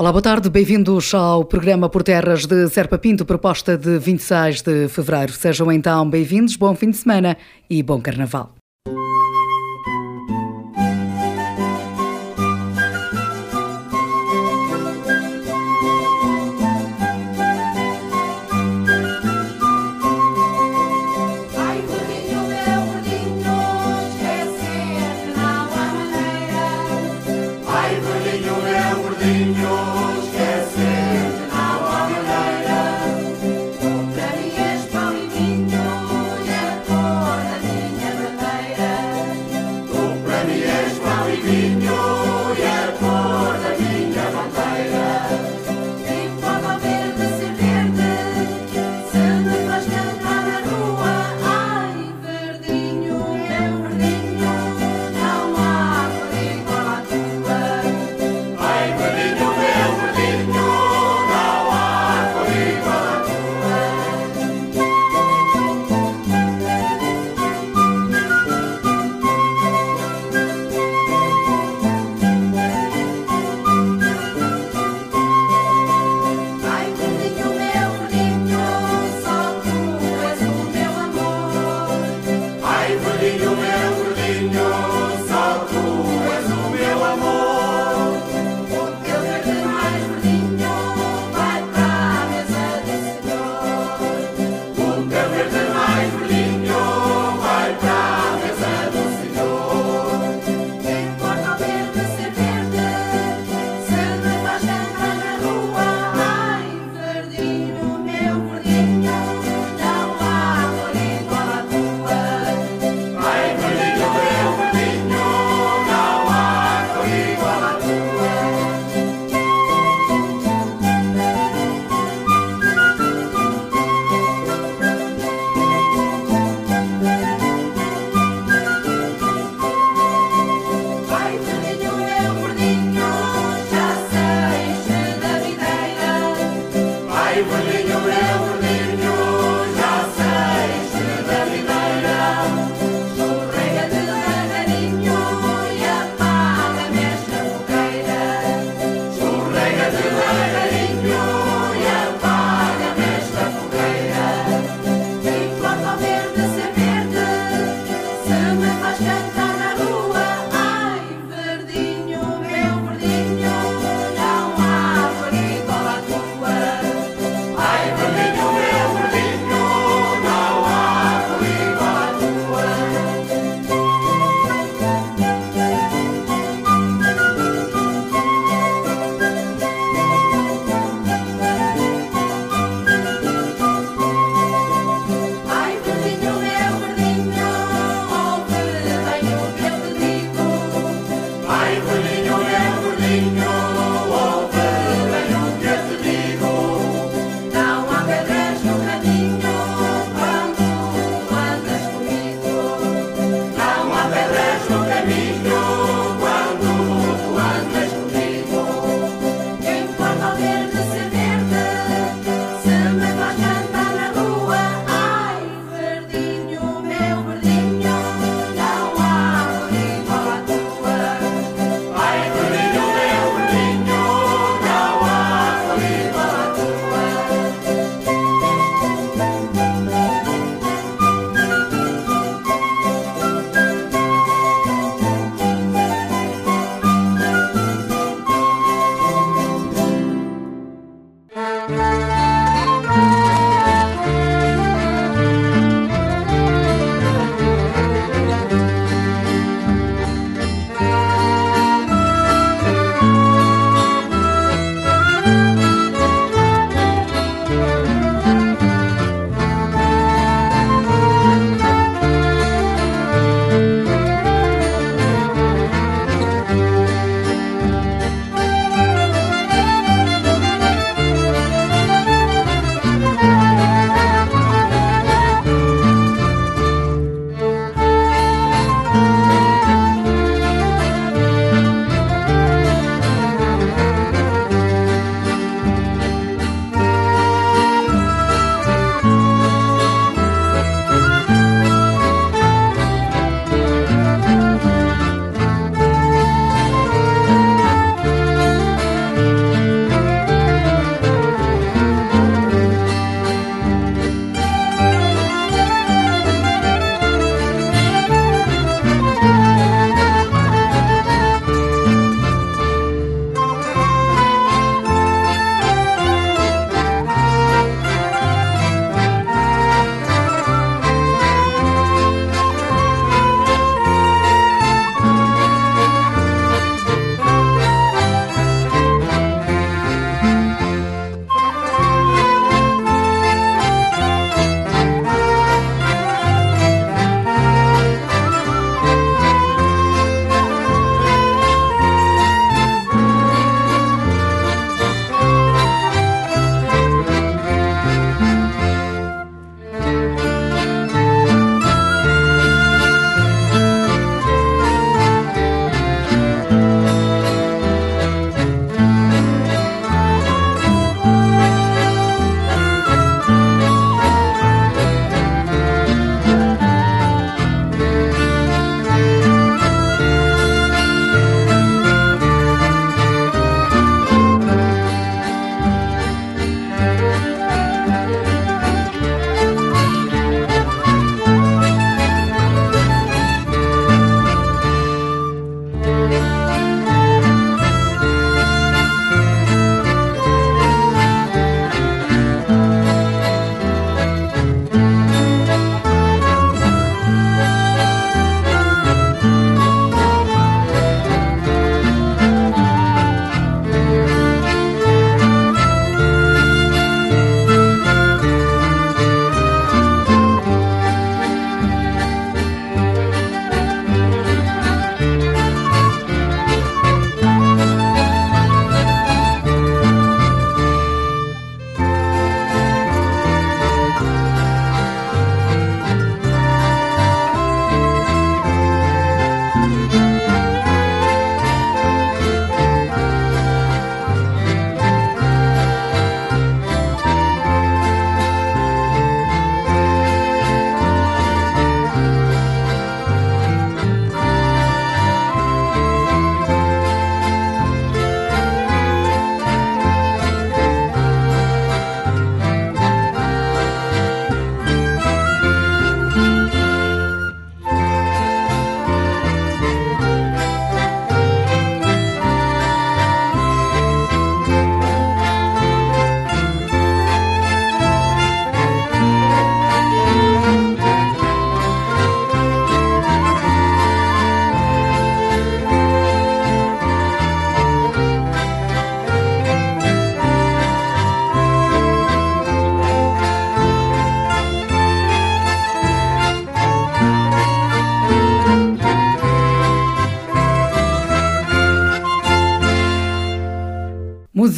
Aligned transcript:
Olá, 0.00 0.12
boa 0.12 0.22
tarde, 0.22 0.48
bem-vindos 0.48 1.12
ao 1.12 1.44
programa 1.44 1.88
Por 1.88 2.04
Terras 2.04 2.46
de 2.46 2.68
Serpa 2.68 2.96
Pinto, 2.96 3.26
proposta 3.26 3.76
de 3.76 3.98
26 3.98 4.62
de 4.62 4.86
fevereiro. 4.86 5.32
Sejam 5.32 5.72
então 5.72 6.08
bem-vindos, 6.08 6.54
bom 6.54 6.72
fim 6.76 6.90
de 6.90 6.98
semana 6.98 7.36
e 7.68 7.82
bom 7.82 8.00
carnaval. 8.00 8.54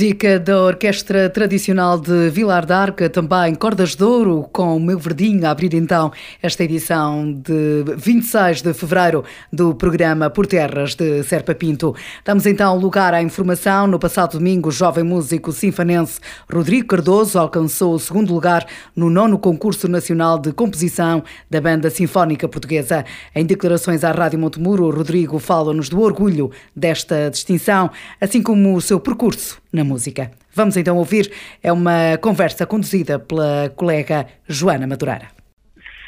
Música 0.00 0.40
da 0.40 0.58
Orquestra 0.62 1.28
Tradicional 1.28 2.00
de 2.00 2.30
Vilar 2.30 2.64
d'Arca, 2.64 3.10
também 3.10 3.54
Cordas 3.54 3.94
de 3.94 4.02
Ouro, 4.02 4.48
com 4.50 4.74
o 4.74 4.80
Meu 4.80 4.98
Verdinho, 4.98 5.46
a 5.46 5.50
abrir 5.50 5.74
então 5.74 6.10
esta 6.42 6.64
edição 6.64 7.30
de 7.30 7.84
26 7.98 8.62
de 8.62 8.72
fevereiro 8.72 9.22
do 9.52 9.74
programa 9.74 10.30
Por 10.30 10.46
Terras 10.46 10.94
de 10.94 11.22
Serpa 11.24 11.54
Pinto. 11.54 11.94
Damos 12.24 12.46
então 12.46 12.78
lugar 12.78 13.12
à 13.12 13.20
informação. 13.20 13.86
No 13.86 13.98
passado 13.98 14.38
domingo, 14.38 14.70
o 14.70 14.72
jovem 14.72 15.04
músico 15.04 15.52
sinfanense 15.52 16.18
Rodrigo 16.50 16.88
Cardoso 16.88 17.38
alcançou 17.38 17.92
o 17.92 18.00
segundo 18.00 18.32
lugar 18.32 18.66
no 18.96 19.10
nono 19.10 19.38
concurso 19.38 19.86
nacional 19.86 20.38
de 20.38 20.50
composição 20.50 21.22
da 21.50 21.60
Banda 21.60 21.90
Sinfónica 21.90 22.48
Portuguesa. 22.48 23.04
Em 23.34 23.44
declarações 23.44 24.02
à 24.02 24.12
Rádio 24.12 24.38
Montemuro, 24.38 24.88
Rodrigo 24.88 25.38
fala-nos 25.38 25.90
do 25.90 26.00
orgulho 26.00 26.50
desta 26.74 27.28
distinção, 27.28 27.90
assim 28.18 28.42
como 28.42 28.74
o 28.74 28.80
seu 28.80 28.98
percurso 28.98 29.60
na 29.72 29.84
música. 29.84 30.30
Vamos 30.54 30.76
então 30.76 30.96
ouvir, 30.96 31.30
é 31.62 31.72
uma 31.72 32.18
conversa 32.18 32.66
conduzida 32.66 33.18
pela 33.18 33.70
colega 33.76 34.26
Joana 34.48 34.86
Madureira. 34.86 35.28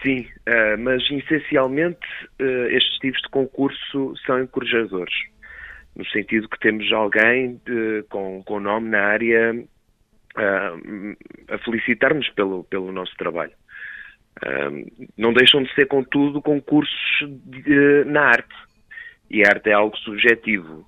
Sim, 0.02 0.26
uh, 0.48 0.78
mas 0.80 1.08
essencialmente 1.10 2.06
uh, 2.40 2.66
estes 2.70 2.98
tipos 2.98 3.22
de 3.22 3.28
concurso 3.28 4.14
são 4.26 4.42
encorajadores, 4.42 5.14
no 5.94 6.04
sentido 6.06 6.48
que 6.48 6.58
temos 6.58 6.92
alguém 6.92 7.60
de, 7.64 8.04
com, 8.10 8.42
com 8.42 8.58
nome 8.58 8.88
na 8.88 9.00
área 9.00 9.54
uh, 9.54 11.16
a 11.48 11.58
felicitar-nos 11.58 12.28
pelo, 12.30 12.64
pelo 12.64 12.90
nosso 12.90 13.14
trabalho. 13.16 13.52
não 15.16 15.32
deixam 15.32 15.62
de 15.62 15.72
ser, 15.74 15.86
contudo, 15.86 16.42
concursos 16.42 16.98
de, 17.44 18.04
na 18.06 18.22
arte. 18.22 18.54
E 19.30 19.42
a 19.46 19.50
arte 19.50 19.70
é 19.70 19.72
algo 19.72 19.96
subjetivo. 19.98 20.84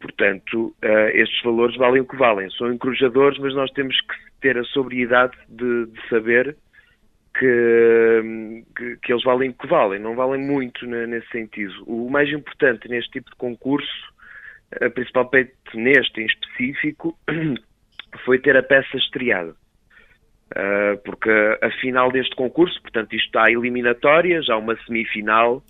Portanto, 0.00 0.74
uh, 0.82 1.08
estes 1.12 1.42
valores 1.42 1.76
valem 1.76 2.00
o 2.00 2.06
que 2.06 2.16
valem. 2.16 2.50
São 2.52 2.72
encorajadores, 2.72 3.38
mas 3.38 3.54
nós 3.54 3.70
temos 3.72 3.98
que 4.00 4.14
ter 4.40 4.56
a 4.56 4.64
sobriedade 4.64 5.36
de, 5.48 5.86
de 5.86 6.08
saber 6.08 6.56
que, 7.38 8.64
que, 8.76 8.96
que, 8.96 9.12
eles 9.12 9.22
valem 9.22 9.50
o 9.50 9.54
que 9.54 9.66
valem. 9.66 10.00
Não 10.00 10.14
valem 10.14 10.40
muito 10.40 10.86
nesse 10.86 11.28
sentido. 11.28 11.84
O 11.86 12.10
mais 12.10 12.30
importante 12.30 12.88
neste 12.88 13.10
tipo 13.10 13.30
de 13.30 13.36
concurso, 13.36 14.12
principalmente 14.94 15.52
neste 15.74 16.22
em 16.22 16.26
específico, 16.26 17.16
foi 18.24 18.38
ter 18.38 18.56
a 18.56 18.62
peça 18.62 18.96
estreada. 18.96 19.54
Uh, 20.50 20.98
porque 21.04 21.30
a 21.62 21.70
final 21.80 22.10
deste 22.10 22.34
concurso, 22.34 22.80
portanto, 22.82 23.14
isto 23.14 23.26
está 23.26 23.50
eliminatória, 23.50 24.42
já 24.42 24.56
uma 24.56 24.76
semifinal, 24.84 25.62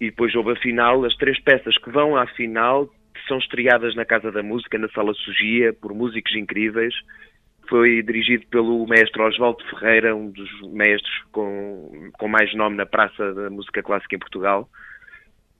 e 0.00 0.06
depois 0.10 0.34
houve 0.34 0.52
a 0.52 0.56
final, 0.56 1.04
as 1.04 1.14
três 1.16 1.40
peças 1.40 1.76
que 1.78 1.90
vão 1.90 2.16
à 2.16 2.26
final 2.26 2.88
são 3.28 3.38
estreadas 3.38 3.94
na 3.94 4.04
Casa 4.04 4.32
da 4.32 4.42
Música, 4.42 4.78
na 4.78 4.88
Sala 4.88 5.14
Sugia, 5.14 5.72
por 5.72 5.94
músicos 5.94 6.34
incríveis. 6.34 6.94
Foi 7.68 8.02
dirigido 8.02 8.46
pelo 8.46 8.86
mestre 8.86 9.20
Oswaldo 9.20 9.62
Ferreira, 9.70 10.16
um 10.16 10.30
dos 10.30 10.50
mestres 10.72 11.22
com, 11.30 12.10
com 12.18 12.26
mais 12.26 12.52
nome 12.54 12.76
na 12.76 12.86
praça 12.86 13.34
da 13.34 13.50
música 13.50 13.82
clássica 13.82 14.16
em 14.16 14.18
Portugal. 14.18 14.68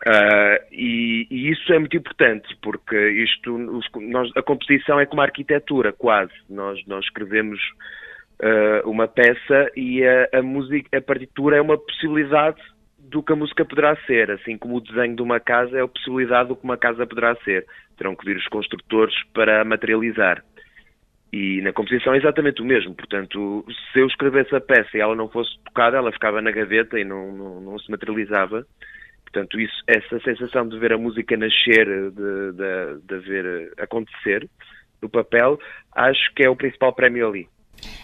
Uh, 0.07 0.63
e, 0.73 1.27
e, 1.31 1.51
isso 1.51 1.73
é 1.73 1.79
muito 1.79 1.97
importante, 1.97 2.57
porque 2.63 2.97
isto, 3.11 3.59
nós, 4.01 4.31
a 4.37 4.43
composição 4.43 4.99
é 4.99 5.05
como 5.05 5.21
a 5.21 5.25
arquitetura, 5.25 5.93
quase. 5.93 6.33
Nós, 6.49 6.81
nós 6.87 7.05
escrevemos 7.05 7.61
uh, 8.41 8.89
uma 8.89 9.09
peça 9.09 9.71
e 9.77 10.05
a, 10.05 10.39
a, 10.39 10.43
música, 10.43 10.97
a 10.97 11.03
partitura 11.03 11.57
é 11.57 11.61
uma 11.61 11.77
possibilidade 11.77 12.61
do 13.09 13.23
que 13.23 13.33
a 13.33 13.37
música 13.37 13.65
poderá 13.65 13.97
ser, 14.07 14.31
assim 14.31 14.59
como 14.59 14.77
o 14.77 14.81
desenho 14.81 15.17
de 15.17 15.23
uma 15.23 15.41
casa 15.41 15.79
é 15.79 15.83
a 15.83 15.89
possibilidade 15.89 16.49
do 16.49 16.57
que 16.57 16.65
uma 16.65 16.77
casa 16.77 17.07
poderá 17.07 17.35
ser. 17.37 17.67
Terão 17.97 18.15
que 18.15 18.25
vir 18.25 18.37
os 18.37 18.47
construtores 18.49 19.15
para 19.33 19.65
materializar. 19.65 20.45
E 21.33 21.61
na 21.63 21.73
composição 21.73 22.15
é 22.15 22.19
exatamente 22.19 22.63
o 22.63 22.65
mesmo. 22.65 22.95
Portanto, 22.95 23.65
se 23.93 24.01
eu 24.01 24.07
escrevesse 24.07 24.55
a 24.55 24.61
peça 24.61 24.97
e 24.97 25.01
ela 25.01 25.15
não 25.15 25.29
fosse 25.29 25.51
tocada, 25.65 25.97
ela 25.97 26.13
ficava 26.13 26.41
na 26.41 26.51
gaveta 26.51 26.99
e 26.99 27.05
não, 27.05 27.33
não, 27.33 27.61
não 27.61 27.79
se 27.79 27.91
materializava. 27.91 28.67
Portanto, 29.23 29.61
isso, 29.61 29.83
essa 29.87 30.19
sensação 30.21 30.67
de 30.69 30.79
ver 30.79 30.93
a 30.93 30.99
música 30.99 31.37
nascer, 31.37 31.87
de, 32.13 32.53
de, 32.53 33.01
de 33.07 33.19
ver 33.29 33.73
acontecer 33.79 34.49
no 35.03 35.09
papel, 35.09 35.59
acho 35.95 36.35
que 36.35 36.45
é 36.45 36.51
o 36.51 36.57
principal 36.57 36.95
prémio 36.95 37.29
ali. 37.29 37.49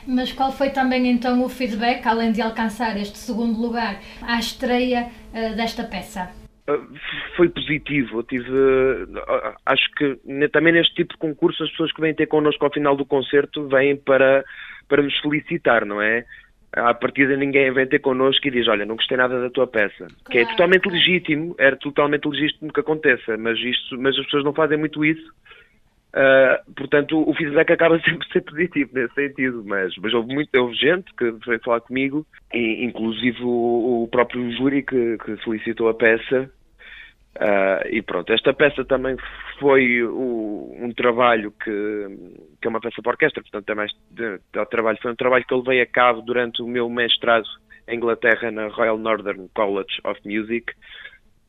Mas 0.06 0.32
qual 0.32 0.52
foi 0.52 0.70
também 0.70 1.10
então 1.10 1.42
o 1.42 1.48
feedback, 1.48 2.06
além 2.06 2.32
de 2.32 2.42
alcançar 2.42 2.96
este 2.96 3.18
segundo 3.18 3.60
lugar, 3.60 4.00
à 4.22 4.38
estreia 4.38 5.08
uh, 5.32 5.56
desta 5.56 5.84
peça? 5.84 6.30
Uh, 6.68 6.94
foi 7.36 7.48
positivo. 7.48 8.18
Eu 8.18 8.22
tive, 8.22 8.50
uh, 8.50 9.54
acho 9.66 9.90
que 9.96 10.18
também 10.48 10.72
neste 10.72 10.94
tipo 10.94 11.14
de 11.14 11.18
concurso 11.18 11.62
as 11.62 11.70
pessoas 11.70 11.92
que 11.92 12.00
vêm 12.00 12.14
ter 12.14 12.26
connosco 12.26 12.64
ao 12.64 12.72
final 12.72 12.96
do 12.96 13.04
concerto 13.04 13.66
vêm 13.68 13.96
para, 13.96 14.44
para 14.88 15.02
nos 15.02 15.18
felicitar, 15.20 15.84
não 15.84 16.00
é? 16.00 16.24
À 16.72 16.92
partida 16.92 17.36
ninguém 17.36 17.72
vem 17.72 17.86
ter 17.86 18.00
connosco 18.00 18.48
e 18.48 18.50
diz, 18.50 18.66
olha, 18.66 18.84
não 18.84 18.96
gostei 18.96 19.16
nada 19.16 19.40
da 19.40 19.48
tua 19.48 19.66
peça. 19.66 20.06
Claro. 20.06 20.14
Que 20.30 20.38
é 20.38 20.44
totalmente 20.44 20.88
legítimo, 20.88 21.54
era 21.56 21.76
totalmente 21.76 22.26
legítimo 22.26 22.72
que 22.72 22.80
aconteça, 22.80 23.36
mas, 23.36 23.58
isto, 23.60 23.96
mas 23.96 24.18
as 24.18 24.24
pessoas 24.24 24.44
não 24.44 24.52
fazem 24.52 24.76
muito 24.76 25.04
isso 25.04 25.32
Uh, 26.14 26.72
portanto, 26.74 27.28
o 27.28 27.34
feedback 27.34 27.72
acaba 27.72 27.98
sempre 28.06 28.26
ser 28.32 28.42
positivo 28.42 28.90
nesse 28.94 29.14
sentido, 29.14 29.64
mas, 29.66 29.92
mas 29.96 30.14
houve, 30.14 30.32
muito, 30.32 30.72
gente 30.74 31.12
que 31.16 31.32
veio 31.44 31.60
falar 31.60 31.80
comigo, 31.80 32.24
e, 32.52 32.84
inclusive 32.84 33.42
o, 33.42 34.04
o 34.04 34.08
próprio 34.08 34.48
júri 34.52 34.84
que, 34.84 35.18
que 35.18 35.36
solicitou 35.38 35.88
a 35.88 35.94
peça. 35.94 36.48
Uh, 37.34 37.88
e 37.90 38.00
pronto, 38.00 38.32
esta 38.32 38.54
peça 38.54 38.84
também 38.84 39.16
foi 39.58 40.04
o, 40.04 40.72
um 40.78 40.92
trabalho 40.92 41.50
que, 41.50 42.06
que 42.62 42.68
é 42.68 42.70
uma 42.70 42.80
peça 42.80 43.02
para 43.02 43.10
orquestra, 43.10 43.42
portanto, 43.42 43.68
é 43.68 43.74
mais 43.74 43.90
de, 44.08 44.38
de, 44.38 44.66
trabalho. 44.66 44.98
Foi 45.02 45.10
um 45.10 45.16
trabalho 45.16 45.44
que 45.44 45.52
eu 45.52 45.58
levei 45.58 45.80
a 45.80 45.86
cabo 45.86 46.22
durante 46.22 46.62
o 46.62 46.68
meu 46.68 46.88
mestrado 46.88 47.48
em 47.88 47.96
Inglaterra 47.96 48.52
na 48.52 48.68
Royal 48.68 48.98
Northern 48.98 49.50
College 49.52 50.00
of 50.04 50.20
Music, 50.24 50.72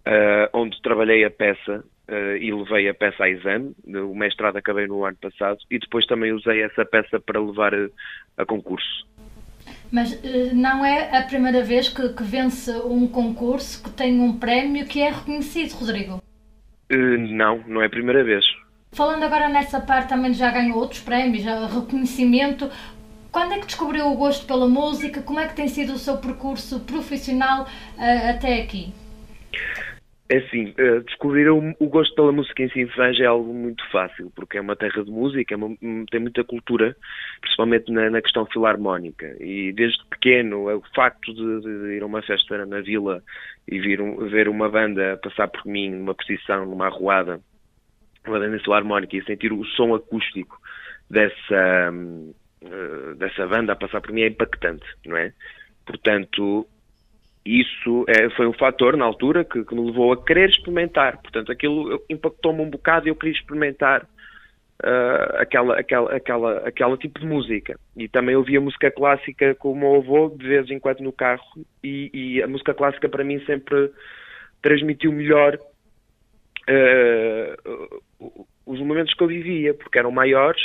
uh, 0.07 0.49
onde 0.53 0.81
trabalhei 0.81 1.23
a 1.23 1.29
peça 1.29 1.83
uh, 2.09 2.37
e 2.37 2.51
levei 2.51 2.89
a 2.89 2.93
peça 2.93 3.23
a 3.23 3.29
exame. 3.29 3.75
O 3.85 4.15
mestrado 4.15 4.57
acabei 4.57 4.87
no 4.87 5.05
ano 5.05 5.17
passado 5.21 5.57
e 5.69 5.79
depois 5.79 6.05
também 6.05 6.31
usei 6.31 6.61
essa 6.61 6.85
peça 6.85 7.19
para 7.19 7.39
levar 7.39 7.73
a, 7.73 7.87
a 8.37 8.45
concurso. 8.45 9.07
Mas 9.91 10.13
uh, 10.13 10.53
não 10.53 10.83
é 10.85 11.17
a 11.17 11.23
primeira 11.23 11.63
vez 11.63 11.89
que, 11.89 12.09
que, 12.09 12.23
vence 12.23 12.71
um 12.71 13.07
concurso 13.07 13.83
que 13.83 13.89
tem 13.89 14.19
um 14.19 14.37
prémio 14.37 14.85
que 14.85 15.01
é 15.01 15.09
reconhecido, 15.09 15.73
Rodrigo? 15.73 16.21
Uh, 16.91 17.17
não, 17.17 17.63
não 17.67 17.81
é 17.81 17.85
a 17.85 17.89
primeira 17.89 18.23
vez. 18.23 18.45
Falando 18.91 19.23
agora 19.23 19.49
nessa 19.49 19.79
parte, 19.79 20.09
também 20.09 20.33
já 20.33 20.51
ganhou 20.51 20.77
outros 20.77 21.01
prémios, 21.01 21.43
reconhecimento. 21.43 22.69
Quando 23.29 23.53
é 23.53 23.59
que 23.59 23.65
descobriu 23.65 24.07
o 24.07 24.15
gosto 24.15 24.45
pela 24.45 24.67
música? 24.67 25.21
Como 25.21 25.39
é 25.39 25.47
que 25.47 25.55
tem 25.55 25.67
sido 25.67 25.93
o 25.93 25.97
seu 25.97 26.17
percurso 26.17 26.79
profissional 26.79 27.63
uh, 27.63 28.29
até 28.29 28.61
aqui? 28.61 28.93
É 30.27 30.37
assim, 30.37 30.73
eh, 30.75 31.01
descobrir 31.01 31.47
o 31.51 31.87
gosto 31.87 32.15
pela 32.15 32.31
música 32.31 32.63
em 32.63 32.69
Sinfãs 32.69 33.19
é 33.19 33.25
algo 33.25 33.53
muito 33.53 33.87
fácil, 33.91 34.31
porque 34.35 34.57
é 34.57 34.61
uma 34.61 34.75
terra 34.75 35.03
de 35.03 35.11
música, 35.11 35.53
é 35.53 35.57
uma, 35.57 35.77
tem 36.09 36.19
muita 36.19 36.43
cultura, 36.43 36.95
principalmente 37.41 37.91
na, 37.91 38.09
na, 38.09 38.21
questão 38.23 38.43
filarmónica. 38.47 39.35
E 39.39 39.71
desde 39.73 40.03
pequeno, 40.05 40.67
o 40.67 40.81
facto 40.95 41.31
de, 41.31 41.61
de 41.61 41.95
ir 41.97 42.01
a 42.01 42.07
uma 42.07 42.23
festa 42.23 42.65
na 42.65 42.81
vila 42.81 43.21
e 43.67 43.79
vir 43.79 44.01
um, 44.01 44.27
ver 44.27 44.49
uma 44.49 44.67
banda 44.67 45.19
passar 45.21 45.47
por 45.47 45.63
mim 45.67 45.91
numa 45.91 46.15
posição, 46.15 46.65
numa 46.65 46.87
arruada, 46.87 47.39
uma 48.25 48.39
banda 48.39 48.57
filarmónica, 48.57 49.15
e 49.15 49.23
sentir 49.25 49.53
o 49.53 49.63
som 49.63 49.93
acústico 49.93 50.59
dessa, 51.07 51.91
uh, 51.91 53.15
dessa 53.15 53.45
banda 53.45 53.73
a 53.73 53.75
passar 53.75 54.01
por 54.01 54.11
mim 54.11 54.21
é 54.21 54.27
impactante, 54.27 54.85
não 55.05 55.17
é? 55.17 55.31
Portanto, 55.85 56.67
isso 57.45 58.05
é, 58.07 58.29
foi 58.31 58.47
um 58.47 58.53
fator 58.53 58.97
na 58.97 59.05
altura 59.05 59.45
que, 59.45 59.63
que, 59.63 59.75
me 59.75 59.85
levou 59.85 60.11
a 60.11 60.25
querer 60.25 60.49
experimentar. 60.49 61.21
Portanto, 61.21 61.51
aquilo 61.51 62.03
impactou-me 62.09 62.61
um 62.61 62.69
bocado 62.69 63.07
e 63.07 63.09
eu 63.09 63.15
queria 63.15 63.35
experimentar 63.37 64.03
uh, 64.83 65.37
aquela, 65.37 65.79
aquela, 65.79 66.15
aquela, 66.15 66.57
aquela 66.67 66.97
tipo 66.97 67.19
de 67.19 67.27
música. 67.27 67.79
E 67.95 68.07
também 68.07 68.35
ouvia 68.35 68.59
música 68.59 68.89
clássica 68.89 69.53
com 69.55 69.71
o 69.71 69.75
meu 69.75 69.95
avô 69.95 70.35
de 70.35 70.47
vez 70.47 70.69
em 70.71 70.79
quando 70.79 71.01
no 71.01 71.13
carro 71.13 71.43
e, 71.83 72.09
e 72.13 72.41
a 72.41 72.47
música 72.47 72.73
clássica 72.73 73.07
para 73.07 73.23
mim 73.23 73.39
sempre 73.45 73.91
transmitiu 74.61 75.11
melhor 75.11 75.59
uh, 76.67 78.35
os 78.65 78.79
momentos 78.79 79.13
que 79.13 79.23
eu 79.23 79.27
vivia, 79.27 79.75
porque 79.75 79.99
eram 79.99 80.09
maiores, 80.09 80.63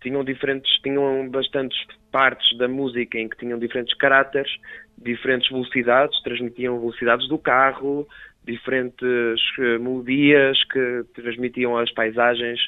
tinham 0.00 0.22
diferentes, 0.22 0.70
tinham 0.82 1.28
bastantes 1.28 1.76
partes 2.12 2.56
da 2.58 2.68
música 2.68 3.18
em 3.18 3.28
que 3.28 3.36
tinham 3.38 3.58
diferentes 3.58 3.96
caráteres 3.96 4.52
diferentes 4.98 5.50
velocidades, 5.50 6.20
transmitiam 6.22 6.78
velocidades 6.78 7.28
do 7.28 7.38
carro, 7.38 8.06
diferentes 8.44 9.40
uh, 9.58 9.80
melodias 9.80 10.62
que 10.64 11.04
transmitiam 11.14 11.76
as 11.76 11.90
paisagens. 11.92 12.60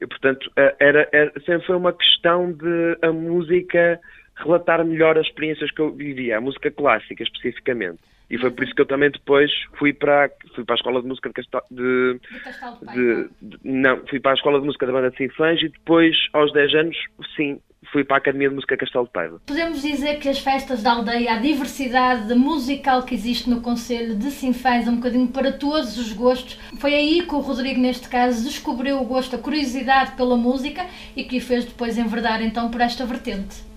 E, 0.00 0.06
portanto, 0.06 0.46
uh, 0.50 0.74
era, 0.78 1.08
era, 1.12 1.32
sempre 1.40 1.66
foi 1.66 1.76
uma 1.76 1.92
questão 1.92 2.52
de 2.52 2.98
a 3.02 3.12
música 3.12 4.00
relatar 4.36 4.84
melhor 4.84 5.18
as 5.18 5.26
experiências 5.26 5.70
que 5.70 5.80
eu 5.80 5.92
vivia, 5.92 6.38
a 6.38 6.40
música 6.40 6.70
clássica 6.70 7.22
especificamente. 7.22 7.98
E 8.30 8.36
foi 8.36 8.50
por 8.50 8.62
isso 8.64 8.74
que 8.74 8.82
eu 8.82 8.86
também 8.86 9.10
depois 9.10 9.50
fui 9.78 9.92
para, 9.92 10.30
fui 10.54 10.62
para 10.64 10.74
a 10.74 10.76
Escola 10.76 11.00
de 11.00 11.08
Música 11.08 11.30
de 11.30 11.34
de, 11.70 12.20
de, 12.20 12.40
Castelo 12.40 12.78
de, 12.82 13.28
de, 13.40 13.56
de, 13.56 13.58
Não, 13.64 14.06
fui 14.06 14.20
para 14.20 14.32
a 14.32 14.34
Escola 14.34 14.60
de 14.60 14.66
Música 14.66 14.86
da 14.86 14.92
Banda 14.92 15.10
de 15.10 15.16
Sinfãs 15.16 15.60
e 15.62 15.68
depois, 15.68 16.14
aos 16.34 16.52
10 16.52 16.74
anos, 16.74 16.96
sim, 17.34 17.58
fui 17.92 18.04
para 18.04 18.16
a 18.16 18.18
Academia 18.18 18.48
de 18.48 18.54
Música 18.54 18.76
Castelo 18.76 19.04
de 19.04 19.12
Paiva. 19.12 19.40
Podemos 19.46 19.82
dizer 19.82 20.18
que 20.18 20.28
as 20.28 20.38
festas 20.38 20.82
da 20.82 20.92
aldeia, 20.92 21.34
a 21.34 21.38
diversidade 21.38 22.34
musical 22.34 23.04
que 23.04 23.14
existe 23.14 23.48
no 23.48 23.60
Conselho 23.60 24.16
de 24.16 24.30
Sinfãs, 24.30 24.86
um 24.88 24.96
bocadinho 24.96 25.28
para 25.28 25.52
todos 25.52 25.98
os 25.98 26.12
gostos. 26.12 26.58
Foi 26.78 26.94
aí 26.94 27.22
que 27.22 27.34
o 27.34 27.40
Rodrigo, 27.40 27.80
neste 27.80 28.08
caso, 28.08 28.44
descobriu 28.44 29.00
o 29.00 29.04
gosto, 29.04 29.36
a 29.36 29.38
curiosidade 29.38 30.16
pela 30.16 30.36
música 30.36 30.84
e 31.16 31.24
que 31.24 31.38
o 31.38 31.40
fez 31.40 31.64
depois 31.64 31.98
enverdar 31.98 32.42
então 32.42 32.70
por 32.70 32.80
esta 32.80 33.06
vertente. 33.06 33.68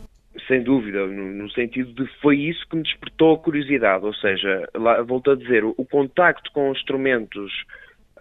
Sem 0.48 0.63
dúvida, 0.63 1.05
no, 1.08 1.50
sentido 1.51 1.93
de 1.93 2.10
foi 2.22 2.38
isso 2.38 2.65
que 2.70 2.75
me 2.75 2.84
despertou 2.84 3.36
a 3.36 3.39
curiosidade, 3.39 4.05
ou 4.05 4.13
seja, 4.13 4.67
lá, 4.75 5.01
volto 5.01 5.31
a 5.31 5.36
dizer, 5.36 5.63
o, 5.63 5.74
o 5.77 5.86
contacto 5.86 6.51
com 6.53 6.72
instrumentos 6.72 7.51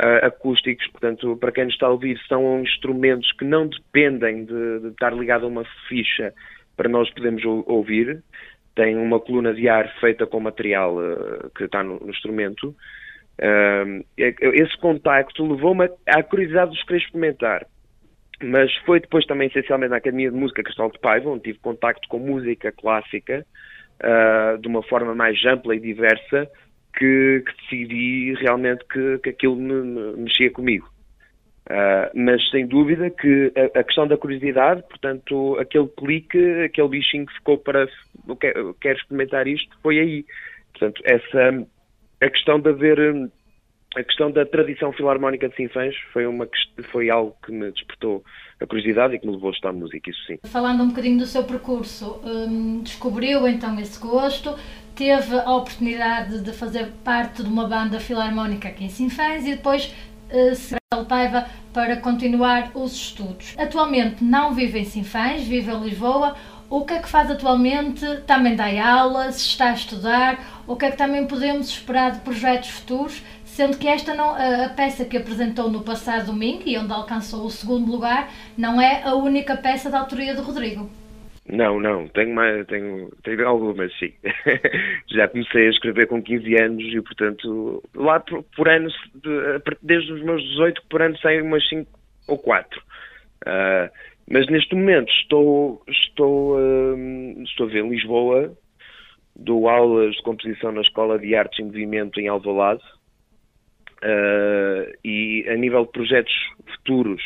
uh, 0.01 0.27
acústicos, 0.27 0.87
portanto, 0.89 1.37
para 1.37 1.53
quem 1.53 1.65
nos 1.65 1.75
está 1.75 1.87
a 1.87 1.91
ouvir, 1.91 2.19
são 2.29 2.61
instrumentos 2.61 3.31
que 3.33 3.45
não 3.45 3.69
dependem 3.69 4.45
de, 4.45 4.81
de 4.81 4.89
estar 4.89 5.13
ligado 5.13 5.45
a 5.45 5.49
uma 5.49 5.65
ficha 5.89 6.33
para 6.77 6.89
nós 6.89 7.11
podermos 7.11 7.45
ouvir. 7.45 8.23
Tem 8.75 8.97
uma 8.97 9.21
coluna 9.21 9.53
de 9.53 9.69
ar 9.69 9.93
feita 10.01 10.27
com 10.27 10.41
material 10.41 10.97
uh, 10.97 11.51
que 11.55 11.65
está 11.65 11.83
no, 11.83 12.01
no 12.01 12.11
instrumento. 12.11 12.75
Uh, 13.39 14.05
esse 14.17 14.77
contacto 14.79 15.47
levou-me 15.47 15.91
à 16.07 16.23
curiosidade 16.23 16.73
de 16.73 16.85
querer 16.85 16.99
experimentar. 16.99 17.67
Mas 18.43 18.75
foi 18.87 19.01
depois 19.01 19.27
também 19.27 19.49
essencialmente 19.49 19.91
na 19.91 19.99
Academia 19.99 20.31
de 20.31 20.37
Música 20.37 20.63
Castelo 20.63 20.91
de 20.91 20.99
Paiva, 20.99 21.29
onde 21.29 21.43
tive 21.43 21.59
contacto 21.59 22.09
com 22.09 22.19
música 22.19 22.73
clássica 22.73 23.45
uh, 24.03 24.59
de 24.59 24.67
uma 24.67 24.83
forma 24.83 25.15
mais 25.15 25.45
ampla 25.45 25.77
e 25.77 25.81
diversa, 25.81 26.49
que, 26.97 27.45
que 27.47 27.53
decidi 27.63 28.35
realmente 28.35 28.85
que, 28.85 29.19
que 29.19 29.31
aquilo 29.31 29.57
me, 29.57 29.83
me, 29.83 30.17
mexia 30.23 30.51
comigo. 30.51 30.89
Uh, 31.69 32.11
mas 32.15 32.51
sem 32.51 32.67
dúvida 32.67 33.11
que 33.11 33.53
a, 33.57 33.79
a, 33.79 33.85
questão 33.85 34.07
da 34.09 34.17
curiosidade, 34.17 34.83
portanto, 34.89 35.57
aquele 35.61 35.87
clique, 35.89 36.63
aquele 36.65 36.89
bichinho 36.89 37.27
que 37.27 37.35
ficou 37.35 37.59
para 37.59 37.87
quero 38.81 38.99
experimentar 38.99 39.47
isto, 39.47 39.77
foi 39.81 40.01
aí. 40.01 40.25
Portanto, 40.73 41.01
essa 41.05 41.67
a 42.21 42.29
questão 42.29 42.61
de 42.61 42.69
haver 42.69 43.31
a 43.97 44.05
questão 44.05 44.31
da 44.31 44.47
tradição 44.47 44.93
filarmónica 44.93 45.49
de 45.49 45.57
Sinfãs 45.57 45.95
foi, 46.13 46.25
uma, 46.25 46.49
foi 46.93 47.11
algo 47.11 47.35
que 47.45 47.51
me 47.51 47.73
despertou 47.73 48.23
a 48.61 48.67
curiosidade 48.67 49.15
e 49.15 49.19
que 49.19 49.27
me 49.27 49.33
levou 49.33 49.51
a 49.51 49.53
estudar 49.53 49.73
música, 49.73 50.11
isso 50.11 50.25
sim. 50.27 50.39
Falando 50.45 50.85
um 50.85 50.89
bocadinho 50.89 51.19
do 51.19 51.27
seu 51.27 51.43
percurso, 51.43 52.21
hum, 52.25 52.83
descobriu 52.85 53.49
então 53.49 53.79
esse 53.81 53.99
gosto, 53.99 54.55
teve 55.01 55.35
a 55.35 55.51
oportunidade 55.55 56.41
de 56.41 56.53
fazer 56.53 56.93
parte 57.03 57.43
de 57.43 57.49
uma 57.49 57.67
banda 57.67 57.99
filarmónica 57.99 58.69
aqui 58.69 58.85
em 58.85 58.91
Sinfãs 58.91 59.47
e 59.47 59.53
depois 59.53 59.95
uh, 60.31 60.55
se 60.55 60.77
Paiva 61.09 61.47
para 61.73 61.97
continuar 61.97 62.71
os 62.75 62.93
estudos. 62.93 63.55
Atualmente 63.57 64.23
não 64.23 64.53
vive 64.53 64.81
em 64.81 64.85
Sinfãs, 64.85 65.43
vive 65.45 65.71
em 65.71 65.85
Lisboa. 65.85 66.37
O 66.69 66.85
que 66.85 66.93
é 66.93 66.99
que 66.99 67.09
faz 67.09 67.31
atualmente? 67.31 68.05
Também 68.27 68.55
dá 68.55 68.67
aulas, 68.87 69.37
está 69.39 69.71
a 69.71 69.73
estudar? 69.73 70.63
O 70.67 70.77
que 70.77 70.85
é 70.85 70.91
que 70.91 70.99
também 70.99 71.27
podemos 71.27 71.71
esperar 71.71 72.11
de 72.11 72.19
projetos 72.19 72.69
futuros? 72.69 73.23
Sendo 73.47 73.79
que 73.79 73.89
esta 73.89 74.13
não, 74.15 74.35
a, 74.35 74.69
peça 74.69 75.07
que 75.07 75.17
apresentou 75.17 75.71
no 75.71 75.81
passado 75.81 76.27
domingo 76.27 76.65
e 76.67 76.77
onde 76.77 76.93
alcançou 76.93 77.47
o 77.47 77.51
segundo 77.51 77.91
lugar 77.91 78.31
não 78.55 78.79
é 78.79 79.03
a 79.03 79.15
única 79.15 79.57
peça 79.57 79.89
da 79.89 80.01
autoria 80.01 80.35
do 80.35 80.43
Rodrigo. 80.43 80.91
Não, 81.53 81.81
não, 81.81 82.07
tenho 82.09 82.33
mais, 82.35 82.65
tenho, 82.67 83.11
tenho 83.25 83.49
algumas, 83.49 83.93
sim. 83.99 84.13
Já 85.11 85.27
comecei 85.27 85.67
a 85.67 85.71
escrever 85.71 86.07
com 86.07 86.23
15 86.23 86.63
anos 86.63 86.85
e, 86.85 87.01
portanto, 87.03 87.83
lá 87.95 88.21
por, 88.21 88.45
por 88.57 88.69
ano, 88.69 88.89
desde 89.83 90.13
os 90.13 90.23
meus 90.23 90.43
18, 90.51 90.83
por 90.89 91.03
ano 91.03 91.19
saem 91.19 91.43
umas 91.43 91.69
5 91.69 91.91
ou 92.29 92.39
4. 92.39 92.79
Uh, 92.79 92.83
ah, 93.47 93.91
mas 94.31 94.47
neste 94.49 94.75
momento 94.77 95.11
estou, 95.11 95.83
estou, 95.89 96.57
uh, 96.57 97.43
estou 97.43 97.67
a 97.67 97.71
ver 97.71 97.85
Lisboa, 97.85 98.57
dou 99.35 99.69
aulas 99.69 100.15
de 100.15 100.23
composição 100.23 100.71
na 100.71 100.83
Escola 100.83 101.19
de 101.19 101.35
Artes 101.35 101.59
e 101.59 101.65
Movimento 101.65 102.21
em 102.21 102.29
Alvalade 102.29 102.83
uh, 104.05 104.99
e 105.05 105.47
a 105.49 105.57
nível 105.57 105.85
de 105.85 105.93
projetos 105.93 106.33
futuros 106.77 107.23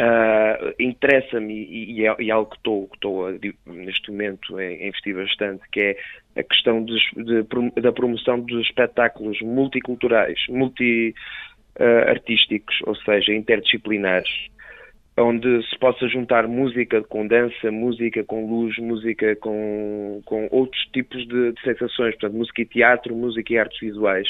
Uh, 0.00 0.74
Interessa-me 0.80 1.52
e, 1.54 2.00
e, 2.00 2.06
é, 2.06 2.16
e, 2.18 2.28
é, 2.28 2.32
algo 2.32 2.50
que 2.50 2.56
estou, 2.56 2.88
que 2.88 2.96
estou 2.96 3.28
a, 3.28 3.32
neste 3.66 4.10
momento 4.10 4.56
a 4.56 4.64
investir 4.64 5.14
bastante, 5.14 5.62
que 5.70 5.80
é 5.80 5.96
a 6.36 6.42
questão 6.42 6.84
de, 6.84 6.96
de, 7.14 7.44
da 7.80 7.92
promoção 7.92 8.40
dos 8.40 8.66
espetáculos 8.66 9.40
multiculturais, 9.40 10.36
multi-artísticos, 10.48 12.80
uh, 12.80 12.88
ou 12.88 12.96
seja, 12.96 13.32
interdisciplinares, 13.32 14.48
onde 15.16 15.62
se 15.68 15.78
possa 15.78 16.08
juntar 16.08 16.48
música 16.48 17.00
com 17.04 17.28
dança, 17.28 17.70
música 17.70 18.24
com 18.24 18.46
luz, 18.46 18.76
música 18.78 19.36
com, 19.36 20.20
com 20.24 20.48
outros 20.50 20.82
tipos 20.92 21.24
de, 21.28 21.52
de 21.52 21.62
sensações, 21.62 22.14
portanto, 22.14 22.36
música 22.36 22.62
e 22.62 22.66
teatro, 22.66 23.14
música 23.14 23.52
e 23.52 23.58
artes 23.58 23.78
visuais. 23.78 24.26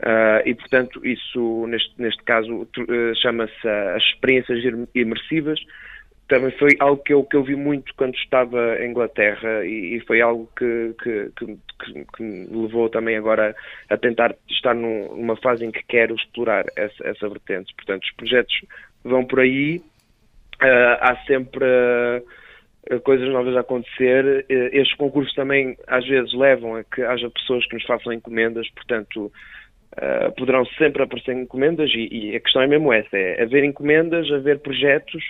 Uh, 0.00 0.46
e, 0.46 0.54
portanto, 0.54 1.04
isso, 1.04 1.66
neste, 1.66 1.92
neste 2.00 2.22
caso, 2.22 2.62
uh, 2.62 3.14
chama-se 3.20 3.68
as 3.68 4.02
experiências 4.02 4.62
imersivas. 4.94 5.60
Também 6.28 6.50
foi 6.52 6.76
algo 6.78 7.02
que 7.02 7.12
eu, 7.12 7.24
que 7.24 7.36
eu 7.36 7.42
vi 7.42 7.56
muito 7.56 7.92
quando 7.96 8.14
estava 8.14 8.78
em 8.80 8.90
Inglaterra 8.90 9.64
e, 9.64 9.96
e 9.96 10.00
foi 10.00 10.20
algo 10.20 10.48
que, 10.56 10.94
que, 11.02 11.30
que, 11.36 11.56
que, 12.16 12.22
me 12.22 12.46
levou 12.50 12.88
também 12.90 13.16
agora 13.16 13.56
a 13.88 13.96
tentar 13.96 14.36
estar 14.48 14.74
num, 14.74 15.16
numa 15.16 15.36
fase 15.36 15.64
em 15.64 15.70
que 15.70 15.82
quero 15.88 16.14
explorar 16.14 16.66
essa, 16.76 17.08
essa 17.08 17.28
vertente. 17.28 17.74
Portanto, 17.74 18.04
os 18.04 18.12
projetos 18.12 18.54
vão 19.02 19.24
por 19.24 19.40
aí, 19.40 19.78
uh, 20.62 20.98
há 21.00 21.16
sempre 21.26 21.66
coisas 23.04 23.28
novas 23.28 23.54
a 23.56 23.60
acontecer. 23.60 24.46
estes 24.48 24.96
concursos 24.96 25.34
também 25.34 25.76
às 25.86 26.06
vezes 26.06 26.32
levam 26.32 26.76
a 26.76 26.84
que 26.84 27.02
haja 27.02 27.28
pessoas 27.30 27.66
que 27.66 27.74
nos 27.74 27.84
façam 27.84 28.12
encomendas, 28.12 28.68
portanto 28.70 29.30
Uh, 29.96 30.30
poderão 30.36 30.64
sempre 30.76 31.02
aparecer 31.02 31.34
encomendas 31.34 31.90
e, 31.92 32.08
e, 32.12 32.36
a 32.36 32.40
questão 32.40 32.62
é 32.62 32.66
mesmo 32.66 32.92
essa, 32.92 33.16
é 33.16 33.42
haver 33.42 33.64
encomendas, 33.64 34.30
haver 34.30 34.60
projetos, 34.60 35.24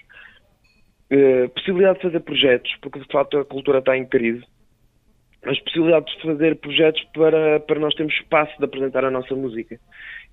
uh, 1.13 1.49
possibilidade 1.51 1.99
de 1.99 2.03
fazer 2.03 2.21
projetos, 2.21 2.77
porque 2.83 2.99
de 2.99 3.07
facto 3.07 3.39
a 3.39 3.45
cultura 3.45 3.79
está 3.79 3.97
em 3.97 4.05
crise, 4.05 4.45
mas 5.45 5.61
possibilidade 5.61 6.07
de 6.07 6.23
fazer 6.23 6.57
projetos 6.57 7.03
para, 7.15 7.61
para 7.61 7.79
nós 7.79 7.95
termos 7.95 8.15
espaço 8.15 8.59
de 8.59 8.65
apresentar 8.65 9.05
a 9.05 9.11
nossa 9.11 9.35
música. 9.35 9.79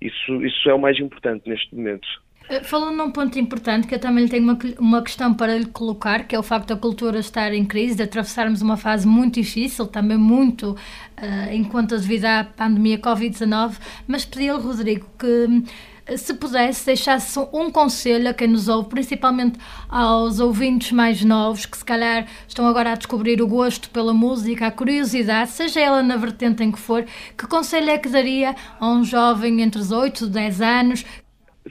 Isso, 0.00 0.44
isso 0.44 0.68
é 0.68 0.74
o 0.74 0.78
mais 0.78 0.98
importante 0.98 1.48
neste 1.48 1.74
momento. 1.74 2.06
Eh, 2.48 2.62
falando 2.62 2.96
num 2.96 3.10
ponto 3.10 3.38
importante, 3.38 3.86
que 3.86 3.94
eu 3.94 3.98
também 3.98 4.28
tenho 4.28 4.44
uma, 4.44 4.58
uma 4.78 5.02
questão 5.02 5.34
para 5.34 5.58
lhe 5.58 5.66
colocar, 5.66 6.24
que 6.24 6.34
é 6.34 6.38
o 6.38 6.42
facto 6.42 6.68
da 6.68 6.76
cultura 6.76 7.18
estar 7.18 7.52
em 7.52 7.64
crise, 7.64 7.96
de 7.96 8.04
atravessarmos 8.04 8.62
uma 8.62 8.76
fase 8.76 9.06
muito 9.06 9.34
difícil, 9.34 9.86
também 9.86 10.16
muito 10.16 10.70
uh, 10.70 11.52
enquanto 11.52 11.98
devido 11.98 12.26
à 12.26 12.44
pandemia 12.44 12.98
Covid-19, 12.98 13.76
mas 14.06 14.24
pedi-lhe, 14.24 14.50
Rodrigo, 14.50 15.06
que 15.18 15.64
eh, 16.06 16.16
se 16.16 16.34
pudesse, 16.34 16.86
deixasse 16.86 17.36
um 17.52 17.68
conselho 17.68 18.30
a 18.30 18.34
quem 18.34 18.46
nos 18.46 18.68
ouve, 18.68 18.90
principalmente 18.90 19.58
aos 19.88 20.38
ouvintes 20.38 20.92
mais 20.92 21.24
novos, 21.24 21.66
que 21.66 21.76
se 21.76 21.84
calhar 21.84 22.28
estão 22.46 22.64
agora 22.68 22.92
a 22.92 22.94
descobrir 22.94 23.42
o 23.42 23.48
gosto 23.48 23.90
pela 23.90 24.14
música, 24.14 24.68
a 24.68 24.70
curiosidade, 24.70 25.50
seja 25.50 25.80
ela 25.80 26.00
na 26.00 26.16
vertente 26.16 26.62
em 26.62 26.70
que 26.70 26.78
for, 26.78 27.04
que 27.36 27.46
conselho 27.48 27.90
é 27.90 27.98
que 27.98 28.08
daria 28.08 28.54
a 28.78 28.88
um 28.88 29.02
jovem 29.02 29.62
entre 29.62 29.80
os 29.80 29.90
8 29.90 30.26
e 30.26 30.28
10 30.28 30.60
anos 30.60 31.04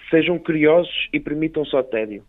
sejam 0.09 0.37
curiosos 0.37 1.07
e 1.13 1.19
permitam 1.19 1.65
só 1.65 1.83
tédio. 1.83 2.23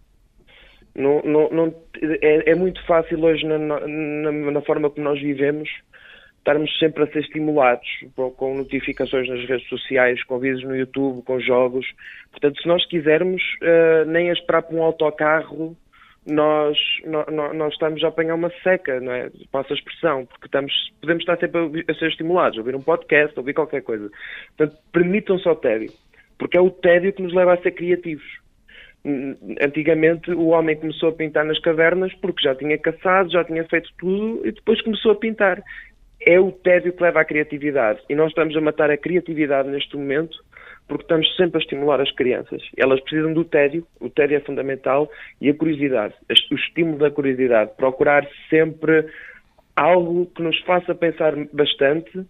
Não, 0.95 1.21
não, 1.23 1.51
não, 1.51 1.75
é, 2.23 2.53
é, 2.53 2.55
muito 2.55 2.85
fácil 2.87 3.23
hoje, 3.23 3.45
na, 3.45 3.59
na, 3.59 4.33
na, 4.33 4.61
forma 4.63 4.89
como 4.89 5.05
nós 5.05 5.21
vivemos, 5.21 5.69
estarmos 6.39 6.71
sempre 6.79 7.05
a 7.05 7.07
ser 7.09 7.21
estimulados 7.21 7.87
com 8.37 8.55
notificações 8.55 9.29
nas 9.29 9.47
redes 9.47 9.69
sociais, 9.69 10.23
com 10.25 10.39
vídeos 10.39 10.65
no 10.65 10.75
YouTube, 10.75 11.23
com 11.23 11.39
jogos. 11.39 11.87
Portanto, 12.31 12.63
se 12.63 12.67
nós 12.67 12.87
quisermos, 12.87 13.43
uh, 13.63 14.09
nem 14.09 14.31
a 14.31 14.33
esperar 14.33 14.63
por 14.63 14.75
um 14.75 14.83
autocarro, 14.83 15.77
nós, 16.27 16.79
nós, 17.05 17.27
nós, 17.55 17.73
estamos 17.75 18.03
a 18.03 18.09
apanhar 18.09 18.35
uma 18.35 18.51
seca, 18.63 18.99
não 18.99 19.13
é? 19.13 19.31
Passa 19.53 19.75
a 19.75 19.77
expressão, 19.77 20.25
porque 20.25 20.47
estamos, 20.47 20.73
podemos 21.01 21.23
estar 21.23 21.37
sempre 21.39 21.61
a, 21.61 21.93
a 21.93 21.95
ser 21.95 22.09
estimulados, 22.09 22.57
a 22.57 22.63
ouvir 22.63 22.75
um 22.75 22.83
podcast, 22.83 23.37
a 23.37 23.41
ouvir 23.41 23.53
qualquer 23.53 23.83
coisa. 23.83 24.11
Portanto, 24.57 24.81
permitam 24.93 25.39
só 25.39 25.55
tédio 25.55 25.93
porque 26.39 26.57
é 26.57 26.61
o 26.61 26.71
tédio 26.71 27.13
que 27.13 27.23
nos 27.23 27.35
leva 27.35 27.55
a 27.55 27.63
ser 27.63 27.73
criativos. 27.73 28.25
Antigamente 29.61 30.31
o 30.33 30.49
homem 30.49 30.77
começou 30.77 31.11
a 31.11 31.13
pintar 31.13 31.45
nas 31.45 31.61
cavernas 31.61 32.13
porque 32.15 32.43
já 32.43 32.55
tinha 32.55 32.77
caçado, 32.77 33.31
já 33.31 33.45
tinha 33.45 33.65
feito 33.65 33.89
tudo 33.99 34.47
e 34.47 34.53
depois 34.53 34.81
começou 34.83 35.13
a 35.13 35.17
pintar. 35.17 35.63
É 36.21 36.41
o 36.41 36.51
tédio 36.51 36.93
que 36.93 37.03
leva 37.03 37.21
à 37.21 37.25
criatividade 37.25 38.01
e 38.09 38.15
nós 38.15 38.29
estamos 38.29 38.57
a 38.57 38.61
matar 38.61 38.91
a 38.91 38.97
criatividade 38.97 39.69
neste 39.69 39.97
momento 39.97 40.37
porque 40.89 41.03
estamos 41.03 41.37
sempre 41.37 41.59
a 41.59 41.61
estimular 41.61 42.01
as 42.01 42.11
crianças. 42.13 42.63
Elas 42.77 43.01
precisam 43.01 43.33
do 43.33 43.45
tédio, 43.45 43.87
o 44.01 44.09
tédio 44.09 44.37
é 44.37 44.41
fundamental 44.41 45.11
e 45.41 45.51
a 45.51 45.55
curiosidade, 45.55 46.15
o 46.51 46.55
estímulo 46.55 46.99
da 46.99 47.11
curiosidade, 47.11 47.73
procurar 47.77 48.27
sempre 48.49 49.07
algo 49.75 50.27
que 50.35 50.43
nos 50.43 50.59
faça 50.61 50.95
pensar 50.95 51.35
bastante 51.53 52.27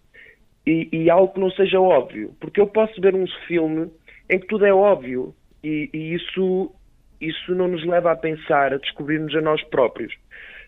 e, 0.66 0.88
e, 0.92 1.10
algo 1.10 1.32
que 1.32 1.40
não 1.40 1.50
seja 1.50 1.80
óbvio. 1.80 2.34
Porque 2.40 2.60
eu 2.60 2.66
posso 2.66 3.00
ver 3.00 3.14
um 3.14 3.26
filme 3.46 3.90
em 4.28 4.38
que 4.38 4.46
tudo 4.46 4.66
é 4.66 4.74
óbvio 4.74 5.34
e, 5.62 5.88
e 5.92 6.14
isso, 6.14 6.72
isso 7.20 7.54
não 7.54 7.68
nos 7.68 7.84
leva 7.86 8.12
a 8.12 8.16
pensar, 8.16 8.72
a 8.72 8.78
descobrirmos 8.78 9.34
a 9.36 9.40
nós 9.40 9.62
próprios. 9.64 10.12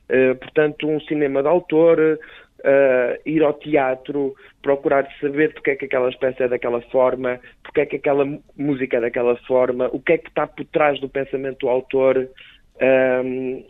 Uh, 0.09 0.37
portanto, 0.37 0.89
um 0.89 1.01
cinema 1.01 1.43
de 1.43 1.49
autor, 1.49 1.99
uh, 2.01 3.21
ir 3.27 3.43
ao 3.43 3.53
teatro, 3.55 4.35
procurar 4.63 5.07
saber 5.21 5.53
porque 5.53 5.73
é 5.73 5.77
que 5.77 5.85
aquela 5.85 6.11
peça 6.13 6.45
é 6.45 6.49
daquela 6.49 6.81
forma, 6.83 7.41
porque 7.63 7.81
é 7.81 7.87
que 7.87 7.97
aquela 7.97 8.25
música 8.57 8.97
é 8.97 9.01
daquela 9.01 9.37
forma, 9.47 9.89
o 9.93 10.01
que 10.01 10.13
é 10.13 10.19
que 10.19 10.29
está 10.29 10.47
por 10.47 10.65
trás 10.67 10.99
do 11.01 11.09
pensamento 11.09 11.59
do 11.61 11.69
autor. 11.69 12.29
Um, 12.81 13.65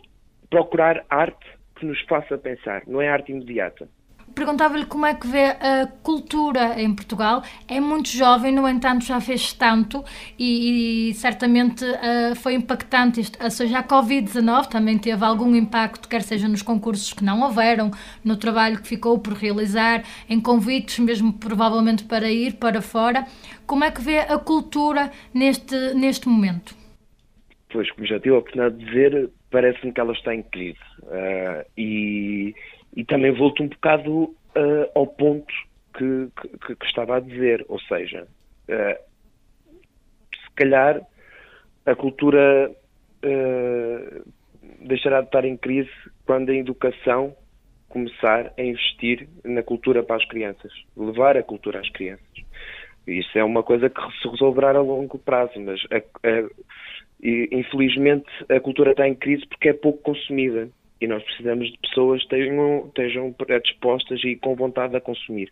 procurar 0.49 1.05
arte 1.09 1.45
que 1.75 1.85
nos 1.85 2.01
faça 2.01 2.37
pensar, 2.37 2.83
não 2.87 3.01
é 3.01 3.07
arte 3.07 3.31
imediata. 3.31 3.87
Perguntava-lhe 4.35 4.85
como 4.85 5.05
é 5.05 5.13
que 5.13 5.27
vê 5.27 5.45
a 5.45 5.87
cultura 6.03 6.81
em 6.81 6.93
Portugal. 6.93 7.43
É 7.67 7.79
muito 7.79 8.09
jovem, 8.09 8.53
no 8.53 8.67
entanto, 8.67 9.05
já 9.05 9.19
fez 9.19 9.53
tanto 9.53 10.03
e, 10.37 11.09
e 11.09 11.13
certamente 11.13 11.83
uh, 11.83 12.35
foi 12.35 12.53
impactante. 12.53 13.21
Isto, 13.21 13.43
ou 13.43 13.51
seja, 13.51 13.79
a 13.79 13.83
Covid-19 13.83 14.67
também 14.67 14.97
teve 14.97 15.23
algum 15.23 15.55
impacto, 15.55 16.07
quer 16.07 16.21
seja 16.21 16.47
nos 16.47 16.61
concursos 16.61 17.13
que 17.13 17.23
não 17.23 17.41
houveram, 17.41 17.91
no 18.23 18.37
trabalho 18.37 18.81
que 18.81 18.87
ficou 18.87 19.19
por 19.19 19.33
realizar, 19.33 20.03
em 20.29 20.39
convites 20.39 20.99
mesmo 20.99 21.33
provavelmente 21.33 22.03
para 22.03 22.29
ir 22.29 22.53
para 22.53 22.81
fora. 22.81 23.25
Como 23.65 23.83
é 23.83 23.91
que 23.91 24.01
vê 24.01 24.19
a 24.19 24.37
cultura 24.37 25.11
neste, 25.33 25.75
neste 25.93 26.27
momento? 26.27 26.75
Pois, 27.71 27.89
como 27.91 28.07
já 28.07 28.19
tive 28.19 28.35
a 28.35 28.39
oportunidade 28.39 28.77
de 28.77 28.85
dizer, 28.85 29.29
parece-me 29.51 29.93
que 29.93 29.99
ela 29.99 30.13
está 30.13 30.33
em 30.33 30.43
crise. 30.43 30.79
Uh, 31.03 31.65
e 31.77 32.55
e 32.95 33.03
também 33.03 33.31
volto 33.31 33.63
um 33.63 33.67
bocado 33.67 34.23
uh, 34.23 34.35
ao 34.95 35.07
ponto 35.07 35.53
que, 35.97 36.29
que, 36.65 36.75
que, 36.75 36.85
estava 36.85 37.17
a 37.17 37.19
dizer, 37.19 37.65
ou 37.67 37.79
seja, 37.81 38.27
uh, 38.69 39.03
se 40.33 40.51
calhar 40.55 41.01
a 41.85 41.95
cultura 41.95 42.71
uh, 42.71 44.31
deixará 44.81 45.21
de 45.21 45.27
estar 45.27 45.45
em 45.45 45.57
crise 45.57 45.91
quando 46.25 46.49
a 46.49 46.55
educação 46.55 47.35
começar 47.87 48.53
a 48.57 48.61
investir 48.61 49.27
na 49.43 49.63
cultura 49.63 50.03
para 50.03 50.17
as 50.17 50.25
crianças, 50.25 50.71
levar 50.95 51.35
a 51.35 51.43
cultura 51.43 51.79
às 51.79 51.89
crianças. 51.89 52.27
Isso 53.07 53.37
é 53.37 53.43
uma 53.43 53.63
coisa 53.63 53.89
que 53.89 54.01
se 54.21 54.27
resolverá 54.27 54.69
a 54.69 54.81
longo 54.81 55.17
prazo, 55.17 55.59
mas 55.59 55.81
a, 55.91 55.97
a, 55.97 56.49
infelizmente 57.21 58.29
a 58.47 58.59
cultura 58.59 58.91
está 58.91 59.07
em 59.07 59.15
crise 59.15 59.47
porque 59.47 59.69
é 59.69 59.73
pouco 59.73 60.03
consumida 60.03 60.69
e 61.01 61.07
nós 61.07 61.23
precisamos 61.23 61.71
de 61.71 61.77
pessoas 61.79 62.19
que 62.19 62.35
estejam, 62.35 62.87
estejam 62.87 63.33
predispostas 63.33 64.23
e 64.23 64.35
com 64.35 64.55
vontade 64.55 64.95
a 64.95 65.01
consumir. 65.01 65.51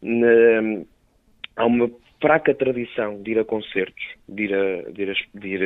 Na, 0.00 0.84
há 1.56 1.66
uma 1.66 1.90
fraca 2.20 2.54
tradição 2.54 3.20
de 3.22 3.32
ir 3.32 3.38
a 3.38 3.44
concertos, 3.44 4.04
de 4.28 4.44
ir 4.44 4.54
a, 4.54 4.90
de 4.90 5.02
ir 5.02 5.10
a, 5.10 5.38
de 5.38 5.48
ir 5.48 5.62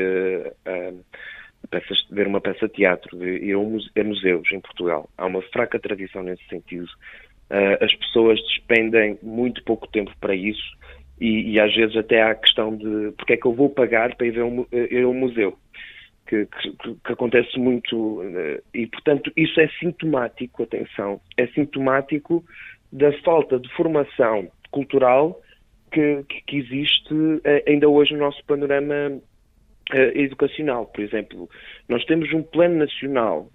a, 0.66 0.70
a 0.70 1.68
peças, 1.68 2.06
ver 2.10 2.26
uma 2.26 2.40
peça 2.40 2.66
de 2.66 2.74
teatro, 2.74 3.16
de 3.18 3.26
ir 3.26 3.54
a 3.54 4.04
museus 4.04 4.50
em 4.52 4.60
Portugal. 4.60 5.08
Há 5.18 5.26
uma 5.26 5.42
fraca 5.42 5.78
tradição 5.78 6.22
nesse 6.22 6.44
sentido. 6.48 6.88
Uh, 7.50 7.84
as 7.84 7.94
pessoas 7.94 8.40
despendem 8.48 9.18
muito 9.22 9.62
pouco 9.64 9.86
tempo 9.88 10.10
para 10.18 10.34
isso 10.34 10.76
e, 11.20 11.52
e, 11.52 11.60
às 11.60 11.74
vezes 11.74 11.94
até 11.94 12.22
há 12.22 12.30
a 12.30 12.34
questão 12.34 12.74
de 12.74 13.12
porque 13.18 13.34
é 13.34 13.36
que 13.36 13.46
eu 13.46 13.52
vou 13.52 13.68
pagar 13.68 14.16
para 14.16 14.26
ir, 14.26 14.42
um, 14.42 14.66
ir 14.72 15.04
a 15.04 15.08
um 15.08 15.14
museu 15.14 15.56
que, 16.46 16.70
que, 16.70 16.94
que, 16.94 17.12
acontece 17.12 17.58
muito 17.58 18.22
eh, 18.22 18.62
e, 18.74 18.86
portanto, 18.86 19.30
isso 19.36 19.60
é 19.60 19.68
sintomático, 19.80 20.62
atenção, 20.62 21.20
é 21.36 21.46
sintomático 21.48 22.44
da 22.92 23.12
falta 23.22 23.58
de 23.58 23.68
formação 23.74 24.48
cultural 24.70 25.40
que, 25.92 26.24
que 26.46 26.56
existe 26.56 27.14
eh, 27.44 27.64
ainda 27.68 27.88
hoje 27.88 28.14
no 28.14 28.20
nosso 28.20 28.44
panorama 28.44 29.20
eh, 29.92 30.22
educacional. 30.22 30.86
Por 30.86 31.02
exemplo, 31.02 31.48
nós 31.88 32.04
temos 32.04 32.32
um 32.32 32.42
plano 32.42 32.76
nacional 32.76 33.48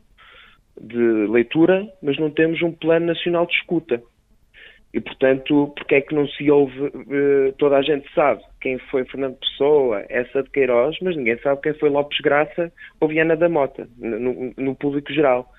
de 0.79 1.27
leitura, 1.27 1.85
mas 2.01 2.17
não 2.17 2.31
temos 2.31 2.61
um 2.61 2.71
plano 2.71 3.07
nacional 3.07 3.45
de 3.45 3.53
escuta. 3.53 4.01
E, 4.91 4.99
portanto, 4.99 5.71
porque 5.75 5.95
é 5.95 6.01
que 6.01 6.15
não 6.15 6.27
se 6.27 6.49
ouve, 6.49 6.79
uh, 6.81 7.53
toda 7.59 7.77
a 7.77 7.81
gente 7.81 8.11
sabe 8.13 8.41
quem 8.59 8.79
foi 8.79 9.05
Fernando 9.05 9.37
Pessoa, 9.37 10.03
essa 10.09 10.41
de 10.41 10.49
Queiroz, 10.49 10.97
mas 11.01 11.15
ninguém 11.15 11.37
sabe 11.39 11.61
quem 11.61 11.73
foi 11.75 11.89
Lopes 11.89 12.19
Graça 12.21 12.71
ou 12.99 13.07
Viana 13.07 13.35
da 13.35 13.47
Mota, 13.47 13.87
no, 13.97 14.51
no 14.57 14.75
público 14.75 15.13
geral, 15.13 15.53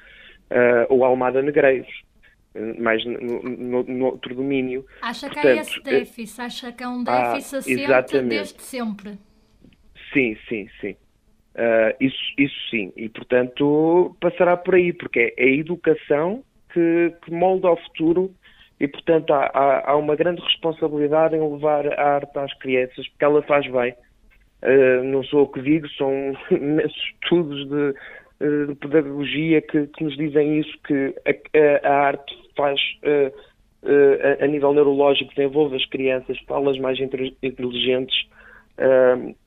uh, 0.51 0.93
ou 0.93 1.05
Almada 1.05 1.41
Negreiros, 1.43 1.89
uh, 2.57 2.83
mais 2.83 3.05
no, 3.05 3.41
no, 3.43 3.83
no, 3.85 4.05
outro 4.07 4.35
domínio. 4.35 4.85
Acha 5.01 5.29
Portanto, 5.29 5.43
que 5.43 5.49
é 5.49 5.57
esse 5.59 5.83
déficit? 5.83 6.41
Acha 6.41 6.73
que 6.73 6.83
é 6.83 6.89
um 6.89 7.05
déficit 7.05 7.55
ah, 7.55 7.99
assente 7.99 8.29
desde 8.29 8.63
sempre? 8.63 9.13
Sim, 10.13 10.37
sim, 10.49 10.69
sim. 10.81 10.97
Uh, 11.55 11.95
isso, 12.01 12.17
isso 12.39 12.71
sim, 12.71 12.93
e 12.97 13.09
portanto 13.09 14.17
passará 14.21 14.57
por 14.57 14.77
aí, 14.77 14.93
porque 14.93 15.35
é 15.37 15.45
a 15.45 15.49
educação 15.49 16.45
que, 16.73 17.13
que 17.23 17.31
molda 17.33 17.69
o 17.71 17.77
futuro 17.77 18.35
e, 18.81 18.89
portanto, 18.89 19.31
há, 19.33 19.51
há, 19.53 19.91
há, 19.91 19.97
uma 19.97 20.17
grande 20.17 20.41
responsabilidade 20.41 21.37
em 21.37 21.53
levar 21.53 21.87
a 21.87 22.15
arte 22.15 22.39
às 22.39 22.53
crianças, 22.55 23.07
porque 23.09 23.25
ela 23.25 23.43
faz 23.43 23.71
bem. 23.71 23.95
Uh, 24.63 25.05
não 25.05 25.23
sou 25.23 25.43
o 25.43 25.49
que 25.49 25.61
digo, 25.61 25.87
são 25.91 26.35
estudos 27.13 27.69
de, 27.69 27.95
uh, 28.41 28.67
de 28.69 28.75
pedagogia 28.77 29.61
que, 29.61 29.87
que, 29.87 30.05
nos 30.05 30.17
dizem 30.17 30.61
isso, 30.61 30.73
que 30.87 31.15
a, 31.27 31.89
a 31.89 31.95
arte 32.07 32.35
faz, 32.57 32.81
uh, 33.05 33.33
a, 34.41 34.45
a, 34.45 34.47
nível 34.47 34.73
neurológico, 34.73 35.35
desenvolve 35.35 35.77
as 35.77 35.85
crianças, 35.87 36.39
fala-as 36.49 36.79
mais 36.79 36.99
inteligentes, 37.43 38.17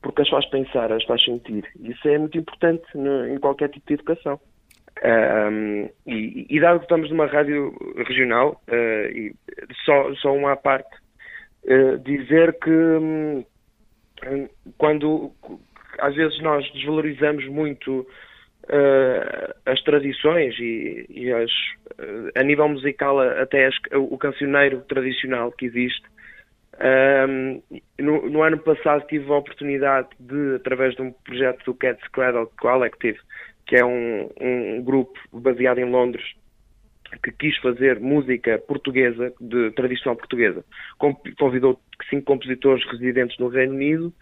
porque 0.00 0.22
as 0.22 0.28
faz 0.28 0.46
pensar, 0.46 0.92
as 0.92 1.02
faz 1.04 1.24
sentir. 1.24 1.64
Isso 1.80 2.06
é 2.08 2.16
muito 2.18 2.38
importante 2.38 2.84
no, 2.94 3.26
em 3.26 3.38
qualquer 3.38 3.68
tipo 3.68 3.84
de 3.88 3.94
educação. 3.94 4.38
Um, 5.02 5.90
e, 6.06 6.46
e, 6.48 6.60
dado 6.60 6.78
que 6.78 6.84
estamos 6.84 7.10
numa 7.10 7.26
rádio 7.26 7.74
regional, 8.06 8.62
uh, 8.68 9.10
e 9.10 9.34
só, 9.84 10.14
só 10.14 10.34
uma 10.34 10.52
à 10.52 10.56
parte, 10.56 10.96
uh, 11.64 11.98
dizer 11.98 12.56
que 12.60 12.70
um, 12.70 13.44
quando 14.78 15.32
às 15.98 16.14
vezes 16.14 16.40
nós 16.40 16.70
desvalorizamos 16.72 17.46
muito 17.48 18.00
uh, 18.00 19.54
as 19.66 19.82
tradições 19.82 20.54
e, 20.58 21.06
e 21.10 21.32
as, 21.32 21.50
a 22.34 22.42
nível 22.42 22.68
musical 22.68 23.20
até 23.20 23.66
as, 23.66 23.74
o 23.92 24.16
cancioneiro 24.16 24.80
tradicional 24.82 25.52
que 25.52 25.66
existe, 25.66 26.04
um, 27.28 27.62
no, 28.00 28.28
no, 28.28 28.42
ano 28.42 28.58
passado 28.58 29.06
tive 29.06 29.30
a 29.30 29.36
oportunidade 29.36 30.08
de, 30.18 30.56
através 30.56 30.94
de 30.96 31.02
um 31.02 31.12
projeto 31.12 31.64
do 31.64 31.74
Cats 31.74 32.06
Cradle 32.08 32.50
Collective, 32.58 33.18
que 33.66 33.76
é 33.76 33.84
um, 33.84 34.30
um 34.40 34.82
grupo 34.82 35.18
baseado 35.32 35.78
em 35.78 35.90
Londres 35.90 36.24
que 37.22 37.30
quis 37.32 37.56
fazer 37.58 38.00
música 38.00 38.58
portuguesa, 38.58 39.32
de 39.40 39.70
tradição 39.72 40.16
portuguesa. 40.16 40.64
Convidou 41.38 41.78
cinco 42.10 42.24
compositores 42.24 42.84
residentes 42.90 43.38
no 43.38 43.48
Reino 43.48 43.74
Unido 43.74 44.12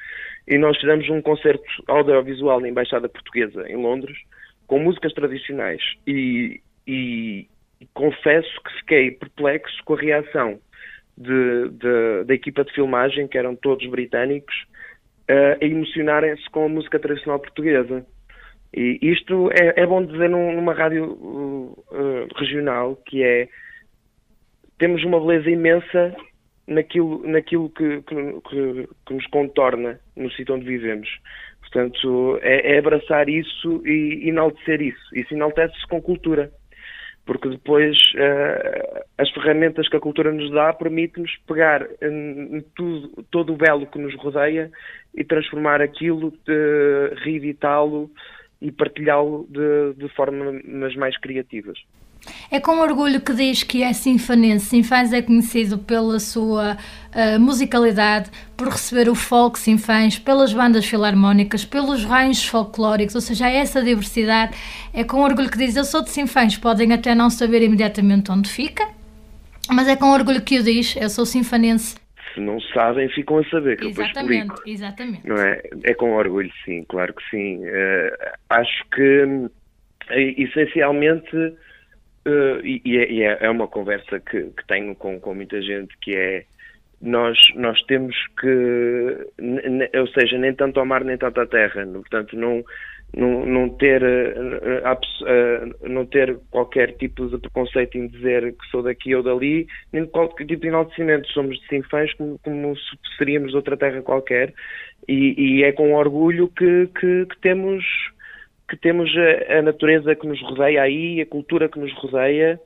e 0.46 0.58
nós 0.58 0.78
fizemos 0.78 1.08
um 1.08 1.22
concerto 1.22 1.64
audiovisual 1.86 2.60
na 2.60 2.68
Embaixada 2.68 3.08
Portuguesa 3.08 3.66
em 3.68 3.76
Londres 3.76 4.16
com 4.66 4.78
músicas 4.78 5.12
tradicionais 5.14 5.82
e, 6.06 6.60
e, 6.86 7.46
e 7.80 7.86
confesso 7.94 8.50
que 8.62 8.72
fiquei 8.80 9.10
perplexo 9.10 9.76
com 9.84 9.94
a 9.94 10.00
reação 10.00 10.58
de, 11.16 11.68
de, 11.70 12.24
da 12.24 12.34
equipa 12.34 12.64
de 12.64 12.72
filmagem, 12.72 13.28
que 13.28 13.38
eram 13.38 13.54
todos 13.54 13.86
britânicos, 13.88 14.54
a 15.28 15.64
emocionarem-se 15.64 16.48
com 16.50 16.64
a 16.64 16.68
música 16.68 16.98
tradicional 16.98 17.38
portuguesa. 17.38 18.04
E 18.74 18.98
isto 19.02 19.50
é, 19.52 19.82
é 19.82 19.86
bom 19.86 20.04
dizer 20.04 20.30
numa 20.30 20.72
rádio 20.72 21.12
uh, 21.12 21.84
uh, 21.90 22.28
regional, 22.36 22.96
que 23.06 23.22
é 23.22 23.48
temos 24.78 25.04
uma 25.04 25.20
beleza 25.20 25.50
imensa 25.50 26.16
naquilo, 26.66 27.22
naquilo 27.26 27.68
que, 27.70 28.02
que, 28.02 28.88
que, 29.06 29.14
nos 29.14 29.26
contorna 29.26 30.00
no 30.16 30.30
sítio 30.32 30.54
onde 30.54 30.64
vivemos. 30.64 31.08
Portanto, 31.60 32.38
é, 32.42 32.74
é 32.74 32.78
abraçar 32.78 33.28
isso 33.28 33.86
e 33.86 34.28
enaltecer 34.28 34.80
isso. 34.80 35.14
Isso 35.14 35.34
enaltece-se 35.34 35.86
com 35.86 36.00
cultura. 36.00 36.50
Porque 37.24 37.48
depois 37.48 37.96
uh, 38.14 39.04
as 39.18 39.30
ferramentas 39.30 39.88
que 39.88 39.96
a 39.96 40.00
cultura 40.00 40.32
nos 40.32 40.50
dá 40.50 40.72
permite-nos 40.72 41.30
pegar 41.46 41.86
em, 42.02 42.56
em 42.56 42.64
tudo, 42.74 43.22
todo 43.30 43.52
o 43.52 43.56
belo 43.56 43.86
que 43.86 43.98
nos 43.98 44.14
rodeia 44.16 44.70
e 45.14 45.22
transformar 45.22 45.80
aquilo, 45.80 46.32
reeditá-lo, 47.22 48.10
e 48.62 48.70
partilhá-lo 48.70 49.46
de, 49.50 49.94
de 49.94 50.08
formas 50.14 50.94
mais 50.96 51.18
criativas. 51.18 51.78
É 52.50 52.60
com 52.60 52.78
orgulho 52.78 53.20
que 53.20 53.34
diz 53.34 53.64
que 53.64 53.82
é 53.82 53.92
sinfanense. 53.92 54.66
Sinfãs 54.66 55.12
é 55.12 55.20
conhecido 55.20 55.78
pela 55.78 56.20
sua 56.20 56.76
uh, 56.76 57.40
musicalidade, 57.40 58.30
por 58.56 58.68
receber 58.68 59.08
o 59.08 59.14
folk 59.14 59.58
sinfãs, 59.58 60.20
pelas 60.20 60.52
bandas 60.52 60.86
filarmónicas, 60.86 61.64
pelos 61.64 62.04
ranhos 62.04 62.46
folclóricos, 62.46 63.16
ou 63.16 63.20
seja, 63.20 63.48
essa 63.48 63.82
diversidade. 63.82 64.56
É 64.94 65.02
com 65.02 65.20
orgulho 65.20 65.50
que 65.50 65.58
diz: 65.58 65.74
Eu 65.74 65.84
sou 65.84 66.02
de 66.02 66.10
Sinfãs. 66.10 66.56
Podem 66.56 66.92
até 66.92 67.14
não 67.14 67.28
saber 67.28 67.62
imediatamente 67.62 68.30
onde 68.30 68.48
fica, 68.48 68.86
Mas 69.68 69.88
é 69.88 69.96
com 69.96 70.12
orgulho 70.12 70.42
que 70.42 70.60
o 70.60 70.62
diz, 70.62 70.94
eu 70.96 71.10
sou 71.10 71.26
sinfanense. 71.26 72.01
Se 72.34 72.40
não 72.40 72.60
sabem, 72.60 73.08
ficam 73.10 73.38
a 73.38 73.44
saber, 73.44 73.78
que 73.78 73.86
exatamente, 73.86 74.32
eu 74.32 74.54
explico. 74.54 74.62
Exatamente, 74.68 75.28
Não 75.28 75.36
é? 75.36 75.62
É 75.84 75.94
com 75.94 76.12
orgulho, 76.12 76.50
sim, 76.64 76.84
claro 76.88 77.12
que 77.14 77.30
sim. 77.30 77.58
Uh, 77.58 78.32
acho 78.48 78.84
que, 78.90 79.24
uh, 79.24 79.50
essencialmente, 80.10 81.36
uh, 81.36 82.60
e, 82.64 82.98
é, 82.98 83.32
é, 83.32 83.38
é, 83.46 83.50
uma 83.50 83.68
conversa 83.68 84.18
que, 84.20 84.44
que 84.44 84.66
tenho 84.66 84.94
com, 84.94 85.20
com 85.20 85.34
muita 85.34 85.60
gente, 85.60 85.96
que 86.00 86.16
é 86.16 86.44
nós, 87.00 87.38
nós 87.56 87.82
temos 87.82 88.16
que, 88.40 89.98
ou 89.98 90.06
seja, 90.08 90.38
nem 90.38 90.54
tanto 90.54 90.78
ao 90.78 90.86
mar 90.86 91.04
nem 91.04 91.18
tanto 91.18 91.40
à 91.40 91.46
terra, 91.46 91.84
portanto 91.84 92.36
não, 92.36 92.64
não, 93.14 93.44
não, 93.44 93.68
ter, 93.68 94.02
eh, 94.02 94.82
eh, 95.26 95.88
não 95.88 96.06
ter 96.06 96.38
qualquer 96.50 96.92
tipo 96.96 97.28
de 97.28 97.38
preconceito 97.38 97.98
em 97.98 98.08
dizer 98.08 98.52
que 98.52 98.66
sou 98.70 98.82
daqui 98.82 99.14
ou 99.14 99.22
dali, 99.22 99.66
nem 99.92 100.06
qualquer 100.06 100.46
tipo 100.46 100.62
de 100.62 100.68
enaltecimento. 100.68 101.28
Somos 101.28 101.58
de 101.60 101.68
Sinfãs 101.68 102.12
como, 102.14 102.38
como 102.38 102.74
seríamos 103.18 103.50
de 103.50 103.56
outra 103.56 103.76
terra 103.76 104.00
qualquer 104.00 104.54
e, 105.06 105.58
e 105.58 105.62
é 105.62 105.72
com 105.72 105.94
orgulho 105.94 106.48
que, 106.48 106.88
que, 106.98 107.26
que 107.26 107.40
temos 107.40 107.84
que 108.68 108.76
temos 108.78 109.10
a, 109.14 109.58
a, 109.58 109.62
natureza 109.62 110.14
que 110.14 110.26
nos 110.26 110.40
rodeia 110.40 110.80
aí, 110.80 111.20
a 111.20 111.26
cultura 111.26 111.68
que 111.68 111.78
nos 111.78 111.92
rodeia 111.92 112.58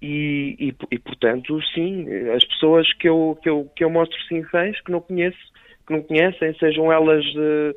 e, 0.00 0.54
e, 0.60 0.74
e, 0.92 0.98
portanto, 1.00 1.60
sim, 1.74 2.06
as 2.30 2.44
pessoas 2.44 2.92
que 2.94 3.08
eu, 3.08 3.36
que 3.42 3.48
eu, 3.48 3.68
que 3.74 3.82
eu 3.82 3.90
mostro 3.90 4.16
Sinfãs 4.28 4.80
que 4.80 4.92
não 4.92 5.00
conheço, 5.00 5.38
que 5.84 5.92
não 5.92 6.02
conhecem, 6.02 6.54
sejam 6.54 6.92
elas 6.92 7.24
de 7.24 7.74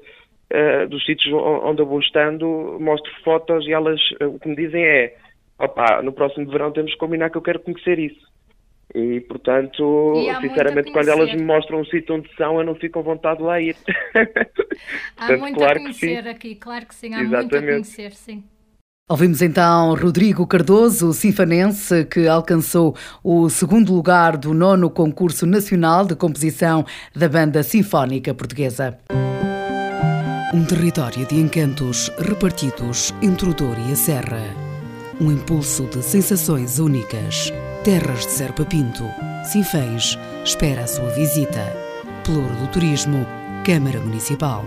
uh, 0.54 0.88
dos 0.88 1.06
sítios 1.06 1.34
onde 1.34 1.82
eu 1.82 1.86
vou 1.86 2.00
estando, 2.00 2.78
mostro 2.80 3.12
fotos 3.24 3.66
e 3.68 3.72
elas 3.72 4.00
uh, 4.22 4.28
o 4.28 4.39
que 4.39 4.48
me 4.48 4.56
dizem 4.56 4.84
é 4.84 5.16
opá, 5.60 6.02
no 6.02 6.12
próximo 6.12 6.50
verão 6.50 6.72
temos 6.72 6.92
que 6.92 6.98
combinar 6.98 7.30
que 7.30 7.38
eu 7.38 7.42
quero 7.42 7.60
conhecer 7.60 8.00
isso. 8.00 8.32
E, 8.94 9.22
portanto, 9.22 10.13
e 10.18 10.36
sinceramente, 10.42 10.92
quando 10.92 11.10
elas 11.10 11.34
me 11.34 11.42
mostram 11.42 11.80
um 11.80 11.86
sítio 11.86 12.16
onde 12.16 12.30
são, 12.36 12.60
eu 12.60 12.66
não 12.66 12.76
fico 12.76 13.00
com 13.00 13.04
vontade 13.04 13.38
de 13.38 13.44
lá 13.44 13.60
ir. 13.60 13.76
há 14.13 15.26
portanto, 15.26 15.39
muito 15.39 15.56
claro 15.56 15.80
a 15.80 15.82
conhecer 15.82 16.28
aqui, 16.28 16.56
claro 16.56 16.86
que 16.86 16.94
sim, 16.94 17.13
há 17.13 17.22
Exatamente. 17.22 17.54
muito 17.54 17.70
a 17.70 17.72
conhecer, 17.72 18.12
sim. 18.12 18.44
Ouvimos 19.10 19.42
então 19.42 19.96
Rodrigo 19.96 20.46
Cardoso, 20.46 21.12
sinfanense, 21.12 22.06
que 22.06 22.28
alcançou 22.28 22.96
o 23.24 23.50
segundo 23.50 23.94
lugar 23.94 24.38
do 24.38 24.54
nono 24.54 24.89
concurso 24.89 25.46
nacional 25.46 26.06
de 26.06 26.16
composição 26.16 26.86
da 27.16 27.28
Banda 27.28 27.63
Sinfónica 27.63 28.34
Portuguesa. 28.34 28.98
Um 30.54 30.63
território 30.63 31.26
de 31.26 31.36
encantos 31.36 32.12
repartidos 32.20 33.12
entre 33.24 33.50
o 33.50 33.56
Douro 33.56 33.82
e 33.89 33.94
a 33.94 33.96
Serra. 33.96 34.56
Um 35.20 35.32
impulso 35.32 35.88
de 35.88 36.04
sensações 36.04 36.78
únicas. 36.78 37.52
Terras 37.84 38.28
de 38.28 38.34
Serpa 38.34 38.63
Pinto. 38.63 39.04
Sinfãs 39.52 40.16
espera 40.46 40.84
a 40.84 40.88
sua 40.88 41.10
visita. 41.10 41.76
Pelouro 42.24 42.56
do 42.58 42.68
Turismo, 42.68 43.26
Câmara 43.66 44.00
Municipal. 44.00 44.63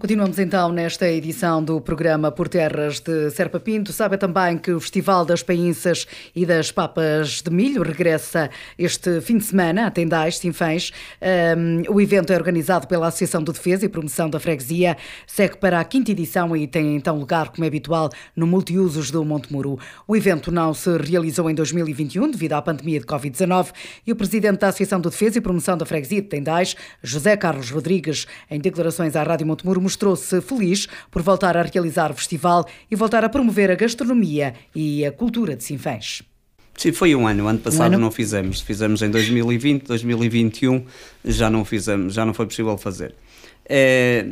Continuamos 0.00 0.38
então 0.38 0.72
nesta 0.72 1.06
edição 1.06 1.62
do 1.62 1.78
programa 1.78 2.32
Por 2.32 2.48
Terras 2.48 3.00
de 3.00 3.30
Serpa 3.32 3.60
Pinto. 3.60 3.92
Sabe 3.92 4.16
também 4.16 4.56
que 4.56 4.72
o 4.72 4.80
Festival 4.80 5.26
das 5.26 5.42
Painças 5.42 6.06
e 6.34 6.46
das 6.46 6.72
Papas 6.72 7.42
de 7.42 7.50
Milho 7.50 7.82
regressa 7.82 8.48
este 8.78 9.20
fim 9.20 9.36
de 9.36 9.44
semana 9.44 9.86
a 9.86 9.90
Tendais, 9.90 10.38
Sinfãs. 10.38 10.90
Um, 11.20 11.82
o 11.94 12.00
evento 12.00 12.32
é 12.32 12.36
organizado 12.36 12.86
pela 12.86 13.08
Associação 13.08 13.44
de 13.44 13.52
Defesa 13.52 13.84
e 13.84 13.90
Promoção 13.90 14.30
da 14.30 14.40
Freguesia, 14.40 14.96
segue 15.26 15.58
para 15.58 15.78
a 15.78 15.84
quinta 15.84 16.12
edição 16.12 16.56
e 16.56 16.66
tem 16.66 16.96
então 16.96 17.18
lugar, 17.18 17.50
como 17.50 17.64
é 17.64 17.68
habitual, 17.68 18.08
no 18.34 18.46
Multiusos 18.46 19.10
do 19.10 19.22
Monte 19.22 19.52
Muro. 19.52 19.78
O 20.08 20.16
evento 20.16 20.50
não 20.50 20.72
se 20.72 20.96
realizou 20.96 21.50
em 21.50 21.54
2021 21.54 22.30
devido 22.30 22.54
à 22.54 22.62
pandemia 22.62 23.00
de 23.00 23.04
Covid-19 23.04 23.68
e 24.06 24.12
o 24.12 24.16
presidente 24.16 24.60
da 24.60 24.68
Associação 24.68 24.98
de 24.98 25.10
Defesa 25.10 25.36
e 25.36 25.42
Promoção 25.42 25.76
da 25.76 25.84
Freguesia 25.84 26.22
de 26.22 26.28
Tendais, 26.28 26.74
José 27.02 27.36
Carlos 27.36 27.70
Rodrigues, 27.70 28.26
em 28.50 28.58
declarações 28.58 29.14
à 29.14 29.22
Rádio 29.22 29.46
Monte 29.46 29.66
Muro, 29.66 29.89
mostrou-se 29.90 30.40
feliz 30.40 30.86
por 31.10 31.22
voltar 31.22 31.56
a 31.56 31.62
realizar 31.62 32.12
o 32.12 32.14
festival 32.14 32.64
e 32.88 32.94
voltar 32.94 33.24
a 33.24 33.28
promover 33.28 33.70
a 33.70 33.74
gastronomia 33.74 34.54
e 34.74 35.04
a 35.04 35.10
cultura 35.10 35.56
de 35.56 35.64
Sinfãs. 35.64 36.22
Sim, 36.76 36.92
foi 36.92 37.14
um 37.14 37.26
ano. 37.26 37.46
Ano 37.48 37.58
passado 37.58 37.92
um 37.92 37.94
ano? 37.94 37.98
não 37.98 38.10
fizemos. 38.10 38.60
Fizemos 38.60 39.02
em 39.02 39.10
2020, 39.10 39.84
2021 39.84 40.84
já 41.24 41.50
não 41.50 41.64
fizemos, 41.64 42.14
já 42.14 42.24
não 42.24 42.32
foi 42.32 42.46
possível 42.46 42.78
fazer. 42.78 43.14
É, 43.68 44.24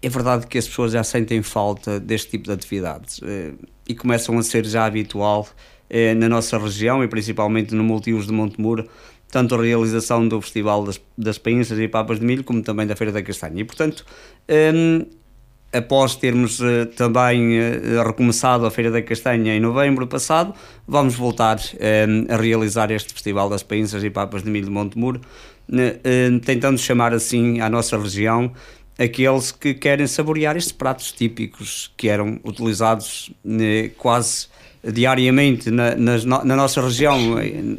é 0.00 0.08
verdade 0.08 0.46
que 0.46 0.56
as 0.56 0.66
pessoas 0.66 0.92
já 0.92 1.02
sentem 1.02 1.42
falta 1.42 2.00
deste 2.00 2.30
tipo 2.30 2.44
de 2.44 2.52
atividades 2.52 3.20
é, 3.22 3.52
e 3.86 3.94
começam 3.94 4.38
a 4.38 4.42
ser 4.42 4.64
já 4.64 4.86
habitual 4.86 5.46
é, 5.90 6.14
na 6.14 6.28
nossa 6.28 6.56
região 6.56 7.02
e 7.04 7.08
principalmente 7.08 7.74
no 7.74 7.84
Multiuso 7.84 8.28
de 8.28 8.32
Montemuro 8.32 8.88
tanto 9.30 9.54
a 9.54 9.62
realização 9.62 10.26
do 10.26 10.40
Festival 10.40 10.84
das, 10.84 11.00
das 11.16 11.38
Painças 11.38 11.78
e 11.78 11.88
Papas 11.88 12.18
de 12.18 12.26
Milho, 12.26 12.44
como 12.44 12.62
também 12.62 12.86
da 12.86 12.96
Feira 12.96 13.12
da 13.12 13.22
Castanha. 13.22 13.60
E, 13.60 13.64
portanto, 13.64 14.04
um, 14.74 15.06
após 15.72 16.16
termos 16.16 16.60
uh, 16.60 16.86
também 16.96 17.58
uh, 17.58 18.02
recomeçado 18.04 18.66
a 18.66 18.70
Feira 18.70 18.90
da 18.90 19.00
Castanha 19.02 19.54
em 19.54 19.60
novembro 19.60 20.06
passado, 20.06 20.52
vamos 20.86 21.14
voltar 21.14 21.58
um, 21.58 22.32
a 22.32 22.36
realizar 22.36 22.90
este 22.90 23.12
Festival 23.12 23.48
das 23.48 23.62
Painças 23.62 24.02
e 24.02 24.10
Papas 24.10 24.42
de 24.42 24.50
Milho 24.50 24.66
de 24.66 24.72
Montemuro, 24.72 25.20
uh, 25.68 26.40
tentando 26.40 26.78
chamar 26.78 27.14
assim 27.14 27.60
à 27.60 27.70
nossa 27.70 27.96
região 27.96 28.52
aqueles 28.98 29.50
que 29.50 29.72
querem 29.72 30.06
saborear 30.06 30.56
estes 30.56 30.72
pratos 30.72 31.10
típicos 31.12 31.90
que 31.96 32.06
eram 32.06 32.38
utilizados 32.44 33.32
quase 33.96 34.48
diariamente 34.82 35.70
na, 35.70 35.94
nas, 35.94 36.24
na, 36.24 36.44
nossa 36.44 36.80
região 36.80 37.18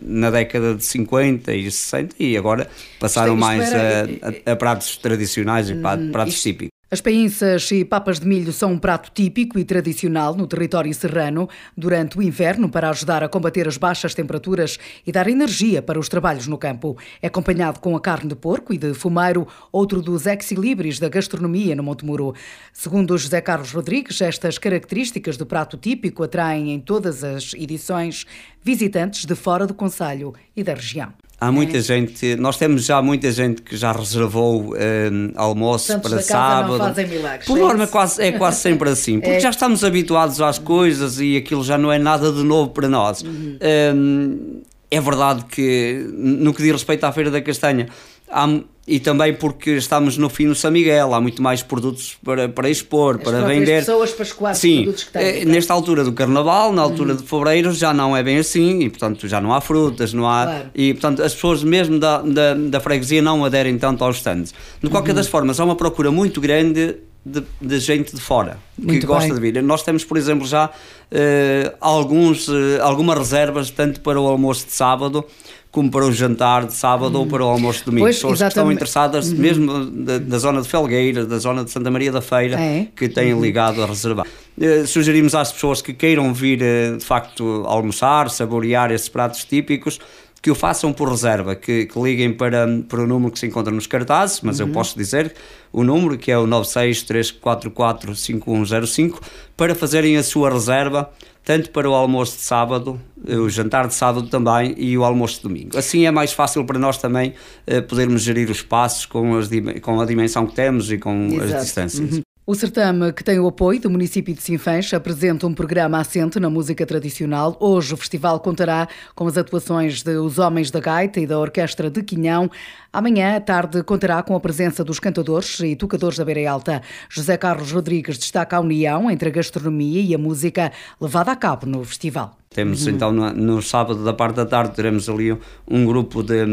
na 0.04 0.30
década 0.30 0.76
de 0.76 0.84
50 0.84 1.54
e 1.54 1.72
60 1.72 2.16
e 2.20 2.38
agora 2.38 2.70
passaram 3.00 3.36
mais 3.36 3.74
a, 3.74 4.48
a, 4.48 4.52
a, 4.52 4.56
pratos 4.56 4.98
tradicionais 4.98 5.70
e 5.70 5.74
hum, 5.74 6.12
pratos 6.12 6.42
típicos. 6.42 6.81
As 6.94 7.00
painças 7.00 7.72
e 7.72 7.86
papas 7.86 8.20
de 8.20 8.28
milho 8.28 8.52
são 8.52 8.74
um 8.74 8.78
prato 8.78 9.12
típico 9.14 9.58
e 9.58 9.64
tradicional 9.64 10.36
no 10.36 10.46
território 10.46 10.94
serrano 10.94 11.48
durante 11.76 12.18
o 12.18 12.22
inverno 12.22 12.68
para 12.68 12.90
ajudar 12.90 13.24
a 13.24 13.30
combater 13.30 13.66
as 13.66 13.78
baixas 13.78 14.14
temperaturas 14.14 14.78
e 15.08 15.10
dar 15.10 15.30
energia 15.30 15.82
para 15.82 15.98
os 15.98 16.10
trabalhos 16.10 16.48
no 16.48 16.58
campo. 16.58 16.98
É 17.22 17.28
acompanhado 17.28 17.80
com 17.80 17.96
a 17.96 18.02
carne 18.02 18.28
de 18.28 18.36
porco 18.36 18.74
e 18.74 18.78
de 18.78 18.94
fumeiro, 18.94 19.48
outro 19.72 20.02
dos 20.02 20.26
ex-libris 20.26 21.00
da 21.00 21.08
gastronomia 21.08 21.78
no 21.78 21.84
Montemuro. 21.84 22.36
Segundo 22.74 23.18
José 23.18 23.40
Carlos 23.40 23.72
Rodrigues, 23.72 24.20
estas 24.20 24.58
características 24.58 25.38
do 25.38 25.46
prato 25.46 25.78
típico 25.78 26.24
atraem 26.24 26.74
em 26.74 26.80
todas 26.82 27.24
as 27.24 27.54
edições 27.54 28.26
visitantes 28.62 29.24
de 29.24 29.34
fora 29.34 29.66
do 29.66 29.74
Conselho 29.74 30.34
e 30.54 30.62
da 30.62 30.74
região. 30.74 31.14
Há 31.42 31.52
muita 31.52 31.78
é. 31.78 31.82
gente, 31.82 32.36
nós 32.36 32.56
temos 32.56 32.86
já 32.86 33.02
muita 33.02 33.32
gente 33.32 33.64
que 33.64 33.76
já 33.76 33.92
reservou 33.92 34.76
um, 34.76 35.32
almoço 35.36 35.88
Santos 35.88 36.12
para 36.12 36.22
sábado. 36.22 36.78
Não 36.78 36.86
fazem 36.86 37.08
milagres, 37.08 37.48
Por 37.48 37.58
é 37.58 37.62
norma, 37.62 37.84
é 37.86 37.88
quase, 37.88 38.22
é 38.22 38.32
quase 38.32 38.60
sempre 38.60 38.88
assim, 38.92 39.18
porque 39.20 39.38
é. 39.38 39.40
já 39.40 39.50
estamos 39.50 39.84
habituados 39.84 40.40
às 40.40 40.60
coisas 40.60 41.20
e 41.20 41.36
aquilo 41.36 41.64
já 41.64 41.80
não 41.80 41.92
é 41.92 41.98
nada 41.98 42.32
de 42.32 42.44
novo 42.44 42.70
para 42.70 42.88
nós. 42.88 43.24
Uhum. 43.24 43.58
Um, 43.96 44.62
é 44.92 45.02
verdade 45.02 45.46
que, 45.46 46.06
no 46.16 46.54
que 46.54 46.62
diz 46.62 46.74
respeito 46.74 47.06
à 47.06 47.12
Feira 47.12 47.32
da 47.32 47.42
Castanha, 47.42 47.88
há, 48.30 48.48
e 48.88 49.00
também 49.00 49.34
porque 49.34 49.72
estamos 49.72 50.18
no 50.18 50.28
fim 50.28 50.48
do 50.48 50.56
São 50.56 50.72
Miguel, 50.72 51.14
há 51.14 51.22
muito 51.22 51.42
mais 51.42 51.62
produtos 51.62 52.18
para, 52.24 52.50
para 52.50 52.70
expor, 52.70 53.18
As 53.18 53.24
para 53.24 53.42
vender. 53.42 53.80
pessoas 53.80 54.12
para 54.12 54.24
escoar 54.24 54.56
Sim, 54.56 54.78
produtos 54.78 55.04
que 55.04 55.14
têm. 55.14 55.42
É, 55.42 55.46
nesta 55.46 55.74
altura 55.74 56.04
do 56.04 56.12
Carnaval, 56.12 56.74
na 56.74 56.82
altura 56.82 57.12
uhum. 57.12 57.18
de 57.18 57.24
Fevereiro, 57.24 57.72
já 57.74 57.94
não 57.94 58.18
é 58.18 58.24
bem 58.24 58.38
assim 58.38 58.82
e, 58.82 58.90
portanto, 58.90 59.28
já 59.28 59.40
não 59.40 59.54
há 59.54 59.62
frutas, 59.62 60.14
não 60.14 60.28
há. 60.28 60.44
Claro. 60.46 60.70
E, 60.74 60.94
portanto, 60.94 61.22
as 61.22 61.34
pessoas 61.34 61.64
mesmo 61.64 62.00
da, 62.00 62.22
da, 62.22 62.54
da 62.56 62.80
freguesia 62.80 63.22
não 63.22 63.46
aderem 63.46 63.78
tanto 63.78 64.04
aos 64.04 64.18
stands. 64.18 64.54
De 64.82 64.90
qualquer 64.90 65.12
uhum. 65.12 65.18
das 65.18 65.28
formas, 65.28 65.60
há 65.60 65.66
uma 65.66 65.76
procura 65.76 66.12
muito 66.12 66.42
grande 66.42 66.98
de, 67.24 67.44
de, 67.62 67.80
gente 67.80 68.16
de 68.16 68.22
fora 68.22 68.58
Muito 68.76 69.02
que 69.02 69.06
gosta 69.06 69.28
bem. 69.28 69.36
de 69.36 69.52
vir. 69.52 69.64
Nós 69.64 69.84
temos, 69.84 70.04
por 70.04 70.18
exemplo, 70.18 70.48
já 70.48 70.66
uh, 70.66 71.76
alguns, 71.80 72.48
uh, 72.48 72.82
algumas 72.82 73.18
reservas, 73.18 73.70
tanto 73.70 74.02
para 74.02 74.20
o 74.20 74.28
almoço 74.28 74.66
de 74.66 74.74
sábado 74.74 75.24
como 75.72 75.90
para 75.90 76.06
o 76.06 76.12
jantar 76.12 76.66
de 76.66 76.74
sábado 76.74 77.18
ou 77.18 77.26
para 77.26 77.44
o 77.44 77.48
almoço 77.48 77.80
de 77.80 77.86
domingo. 77.86 78.06
Pois, 78.06 78.18
Pessoas 78.18 78.42
exatamente. 78.42 78.54
que 78.54 78.60
estão 78.60 78.72
interessadas 78.72 79.32
uhum. 79.32 79.38
mesmo 79.38 79.86
da, 79.86 80.18
da, 80.18 80.38
zona 80.38 80.62
de 80.62 80.68
Felgueira, 80.68 81.26
da 81.26 81.38
zona 81.40 81.64
de 81.64 81.72
Santa 81.72 81.90
Maria 81.90 82.12
da 82.12 82.22
Feira, 82.22 82.60
é. 82.60 82.88
que 82.94 83.08
têm 83.08 83.34
uhum. 83.34 83.42
ligado 83.42 83.82
a 83.82 83.86
reservar. 83.86 84.28
Uh, 84.58 84.86
sugerimos 84.86 85.34
às 85.34 85.52
pessoas 85.52 85.82
que 85.82 85.94
queiram 85.94 86.34
vir, 86.34 86.60
de 86.98 87.06
facto, 87.06 87.64
almoçar, 87.66 88.30
saborear 88.30 88.92
esses 88.92 89.08
pratos 89.08 89.46
típicos, 89.46 89.98
que 90.42 90.50
o 90.50 90.56
façam 90.56 90.92
por 90.92 91.08
reserva, 91.08 91.56
que, 91.56 91.86
que, 91.86 92.02
liguem 92.02 92.34
para, 92.34 92.66
para 92.90 93.02
o 93.02 93.08
número 93.08 93.32
que 93.32 93.38
se 93.40 93.46
encontra 93.46 93.72
nos 93.72 93.86
cartazes, 93.86 94.42
mas 94.42 94.60
uhum. 94.60 94.68
eu 94.68 94.74
posso 94.74 94.98
dizer 94.98 95.36
o 95.72 95.84
número, 95.84 96.18
que 96.18 96.32
é 96.32 96.38
o 96.38 96.48
963445105, 96.48 99.20
para 99.56 99.76
fazerem 99.76 100.18
a 100.18 100.24
sua 100.24 100.50
reserva, 100.50 101.12
tanto 101.46 101.70
para 101.70 101.88
o 101.90 101.94
almoço 101.94 102.38
de 102.38 102.44
sábado, 102.44 103.00
eh, 103.28 103.36
o 103.36 103.50
jantar 103.50 103.88
de 103.88 103.94
sábado 103.94 104.28
também 104.28 104.74
e 104.78 104.98
o 104.98 105.04
almoço 105.04 105.36
de 105.38 105.44
domingo. 105.44 105.78
Assim 105.78 106.06
é 106.06 106.12
mais 106.12 106.34
fácil 106.34 106.66
para 106.66 106.80
nós 106.80 106.98
também 106.98 107.34
uh, 107.68 107.82
podermos 107.84 108.24
gerir 108.24 108.50
os 108.50 108.62
passos 108.62 109.06
com, 109.06 109.38
as, 109.38 109.50
com 109.82 110.02
a 110.02 110.06
dimensão 110.06 110.48
que 110.48 110.56
temos 110.56 110.92
e 110.92 110.98
com 110.98 111.28
Exato. 111.34 111.56
as 111.56 111.64
distâncias. 111.64 112.14
Uhum. 112.14 112.22
O 112.52 112.56
certame, 112.56 113.14
que 113.14 113.24
tem 113.24 113.40
o 113.40 113.48
apoio 113.48 113.80
do 113.80 113.90
município 113.90 114.34
de 114.34 114.42
Sinfãs, 114.42 114.94
apresenta 114.94 115.48
um 115.48 115.54
programa 115.54 115.98
assente 116.00 116.38
na 116.38 116.50
música 116.50 116.86
tradicional. 116.86 117.56
Hoje 117.62 117.94
o 117.94 117.96
festival 117.96 118.42
contará 118.42 118.90
com 119.16 119.26
as 119.26 119.38
atuações 119.38 120.04
dos 120.04 120.38
Homens 120.38 120.70
da 120.70 120.82
Gaita 120.82 121.22
e 121.22 121.26
da 121.26 121.40
Orquestra 121.40 121.90
de 121.90 122.04
Quinhão. 122.04 122.52
Amanhã 122.92 123.38
à 123.38 123.40
tarde 123.40 123.82
contará 123.84 124.22
com 124.22 124.36
a 124.36 124.40
presença 124.42 124.84
dos 124.84 125.00
cantadores 125.00 125.62
e 125.62 125.78
tocadores 125.78 126.18
da 126.18 126.26
Beira 126.26 126.52
Alta. 126.52 126.82
José 127.08 127.38
Carlos 127.38 127.72
Rodrigues 127.72 128.18
destaca 128.18 128.58
a 128.58 128.60
união 128.60 129.10
entre 129.10 129.30
a 129.30 129.32
gastronomia 129.32 130.02
e 130.02 130.14
a 130.14 130.18
música 130.18 130.74
levada 131.00 131.32
a 131.32 131.38
cabo 131.38 131.66
no 131.66 131.86
festival. 131.86 132.38
Temos 132.50 132.86
uhum. 132.86 132.92
então 132.92 133.14
no, 133.14 133.32
no, 133.32 133.62
sábado 133.62 134.04
da 134.04 134.12
parte 134.12 134.36
da 134.36 134.46
tarde 134.46 134.76
teremos 134.76 135.08
ali 135.08 135.34
um 135.66 135.86
grupo 135.86 136.22
de, 136.22 136.46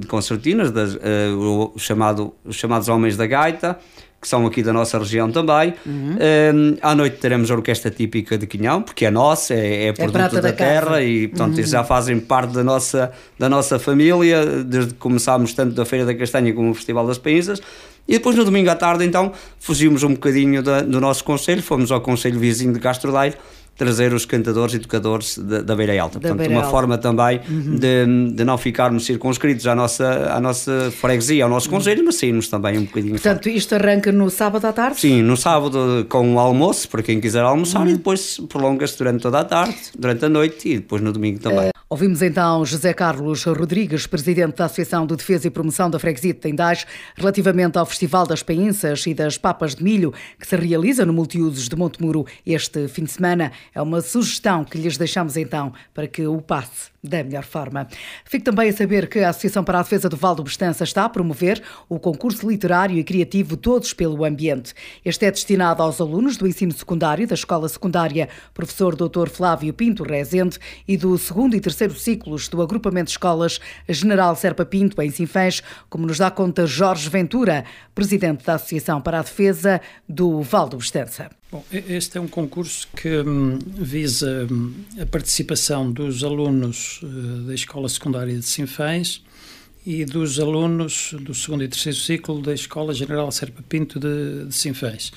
de 0.00 0.06
concertinas, 0.06 0.70
das, 0.70 0.96
uh, 0.96 1.72
o 1.74 1.78
chamado, 1.78 2.34
os 2.44 2.56
chamados 2.56 2.90
Homens 2.90 3.16
da 3.16 3.26
Gaita, 3.26 3.78
que 4.26 4.30
são 4.30 4.44
aqui 4.44 4.60
da 4.60 4.72
nossa 4.72 4.98
região 4.98 5.30
também. 5.30 5.72
Uhum. 5.86 6.16
Um, 6.52 6.76
à 6.82 6.96
noite 6.96 7.18
teremos 7.18 7.48
a 7.48 7.54
orquestra 7.54 7.92
típica 7.92 8.36
de 8.36 8.44
Quinhão, 8.44 8.82
porque 8.82 9.06
é 9.06 9.10
nossa, 9.10 9.54
é, 9.54 9.84
é, 9.84 9.86
é 9.86 9.92
produto 9.92 10.32
da, 10.32 10.40
da 10.40 10.52
terra 10.52 11.00
e, 11.00 11.28
portanto, 11.28 11.56
uhum. 11.58 11.64
já 11.64 11.84
fazem 11.84 12.18
parte 12.18 12.52
da 12.52 12.64
nossa, 12.64 13.12
da 13.38 13.48
nossa 13.48 13.78
família, 13.78 14.64
desde 14.64 14.94
que 14.94 14.98
começámos 14.98 15.52
tanto 15.52 15.76
da 15.76 15.84
Feira 15.84 16.04
da 16.04 16.12
Castanha 16.12 16.52
como 16.52 16.72
o 16.72 16.74
Festival 16.74 17.06
das 17.06 17.18
Paísas. 17.18 17.62
E 18.08 18.14
depois 18.14 18.34
no 18.34 18.44
domingo 18.44 18.68
à 18.68 18.74
tarde, 18.74 19.04
então, 19.04 19.30
fugimos 19.60 20.02
um 20.02 20.14
bocadinho 20.14 20.60
da, 20.60 20.80
do 20.80 21.00
nosso 21.00 21.22
conselho, 21.22 21.62
fomos 21.62 21.92
ao 21.92 22.00
Conselho 22.00 22.40
Vizinho 22.40 22.72
de 22.72 22.80
Castro 22.80 23.12
Daire 23.12 23.36
trazer 23.76 24.12
os 24.12 24.24
cantadores 24.24 24.74
e 24.74 24.78
tocadores 24.78 25.38
da, 25.38 25.60
da 25.60 25.76
Beira 25.76 26.00
Alta. 26.00 26.18
Da 26.18 26.20
Portanto, 26.20 26.38
Beira 26.38 26.54
uma 26.54 26.60
Alta. 26.60 26.70
forma 26.70 26.98
também 26.98 27.40
uhum. 27.48 27.76
de, 27.76 28.34
de 28.34 28.44
não 28.44 28.56
ficarmos 28.56 29.04
circunscritos 29.04 29.66
à 29.66 29.74
nossa, 29.74 30.32
à 30.32 30.40
nossa 30.40 30.90
freguesia, 30.90 31.44
ao 31.44 31.50
nosso 31.50 31.68
conselho, 31.68 32.02
mas 32.04 32.16
sairmos 32.16 32.48
também 32.48 32.78
um 32.78 32.84
bocadinho 32.84 33.14
Portanto, 33.14 33.44
fora. 33.44 33.56
isto 33.56 33.74
arranca 33.74 34.10
no 34.10 34.30
sábado 34.30 34.64
à 34.66 34.72
tarde? 34.72 35.00
Sim, 35.00 35.22
no 35.22 35.36
sábado 35.36 36.06
com 36.08 36.34
o 36.34 36.38
almoço, 36.38 36.88
para 36.88 37.02
quem 37.02 37.20
quiser 37.20 37.42
almoçar, 37.42 37.82
uhum. 37.82 37.88
e 37.88 37.92
depois 37.94 38.40
prolonga-se 38.48 38.96
durante 38.98 39.22
toda 39.22 39.40
a 39.40 39.44
tarde, 39.44 39.76
durante 39.98 40.24
a 40.24 40.28
noite 40.28 40.68
e 40.68 40.76
depois 40.76 41.02
no 41.02 41.12
domingo 41.12 41.38
também. 41.38 41.68
Uh, 41.68 41.72
ouvimos 41.88 42.20
então 42.20 42.64
José 42.64 42.92
Carlos 42.92 43.44
Rodrigues, 43.44 44.08
presidente 44.08 44.56
da 44.56 44.64
Associação 44.64 45.06
de 45.06 45.14
Defesa 45.14 45.46
e 45.46 45.50
Promoção 45.50 45.88
da 45.88 46.00
Freguesia 46.00 46.34
de 46.34 46.40
Tendais, 46.40 46.84
relativamente 47.14 47.78
ao 47.78 47.86
Festival 47.86 48.26
das 48.26 48.42
Painças 48.42 49.06
e 49.06 49.14
das 49.14 49.38
Papas 49.38 49.76
de 49.76 49.84
Milho, 49.84 50.12
que 50.38 50.46
se 50.46 50.56
realiza 50.56 51.06
no 51.06 51.12
Multiusos 51.12 51.68
de 51.68 51.76
Montemuro 51.76 52.26
este 52.44 52.88
fim 52.88 53.04
de 53.04 53.12
semana. 53.12 53.52
É 53.72 53.80
uma 53.80 54.00
sugestão 54.00 54.64
que 54.64 54.78
lhes 54.78 54.96
deixamos 54.96 55.36
então 55.36 55.72
para 55.94 56.08
que 56.08 56.26
o 56.26 56.40
passe 56.40 56.90
da 57.04 57.22
melhor 57.22 57.44
forma. 57.44 57.86
Fico 58.24 58.44
também 58.44 58.68
a 58.68 58.72
saber 58.72 59.08
que 59.08 59.20
a 59.20 59.28
Associação 59.28 59.62
para 59.62 59.78
a 59.78 59.82
Defesa 59.82 60.08
do 60.08 60.16
Val 60.16 60.34
do 60.34 60.42
Bestança 60.42 60.82
está 60.82 61.04
a 61.04 61.08
promover 61.08 61.62
o 61.88 62.00
concurso 62.00 62.48
literário 62.50 62.98
e 62.98 63.04
criativo 63.04 63.56
Todos 63.56 63.92
pelo 63.92 64.24
Ambiente. 64.24 64.74
Este 65.04 65.24
é 65.24 65.30
destinado 65.30 65.84
aos 65.84 66.00
alunos 66.00 66.36
do 66.36 66.48
ensino 66.48 66.72
secundário 66.72 67.28
da 67.28 67.34
Escola 67.34 67.68
Secundária 67.68 68.28
Professor 68.52 68.96
Dr. 68.96 69.28
Flávio 69.28 69.72
Pinto 69.72 70.02
Rezende 70.02 70.58
e 70.88 70.96
do 70.96 71.16
segundo 71.16 71.54
e 71.54 71.60
terceiro 71.60 71.75
ciclos 71.76 72.48
do 72.48 72.62
Agrupamento 72.62 73.06
de 73.06 73.12
Escolas 73.12 73.60
General 73.88 74.34
Serpa 74.34 74.64
Pinto 74.64 75.00
em 75.02 75.10
Sinfãs, 75.10 75.62
como 75.88 76.06
nos 76.06 76.18
dá 76.18 76.30
conta 76.30 76.66
Jorge 76.66 77.08
Ventura, 77.08 77.64
presidente 77.94 78.44
da 78.44 78.54
Associação 78.54 79.00
para 79.00 79.20
a 79.20 79.22
Defesa 79.22 79.80
do 80.08 80.42
Val 80.42 80.68
do 80.68 80.76
Bestança. 80.76 81.30
Bom, 81.50 81.64
este 81.70 82.18
é 82.18 82.20
um 82.20 82.26
concurso 82.26 82.88
que 82.96 83.08
hum, 83.20 83.58
visa 83.64 84.46
hum, 84.50 84.74
a 85.00 85.06
participação 85.06 85.90
dos 85.90 86.24
alunos 86.24 87.00
uh, 87.02 87.42
da 87.46 87.54
Escola 87.54 87.88
Secundária 87.88 88.36
de 88.36 88.44
Sinfãs 88.44 89.22
e 89.86 90.04
dos 90.04 90.40
alunos 90.40 91.14
do 91.20 91.32
segundo 91.32 91.62
e 91.62 91.68
terceiro 91.68 91.96
ciclo 91.96 92.42
da 92.42 92.52
Escola 92.52 92.92
General 92.92 93.30
Serpa 93.30 93.62
Pinto 93.68 94.00
de, 94.00 94.46
de 94.46 94.54
Sinfãs. 94.54 95.12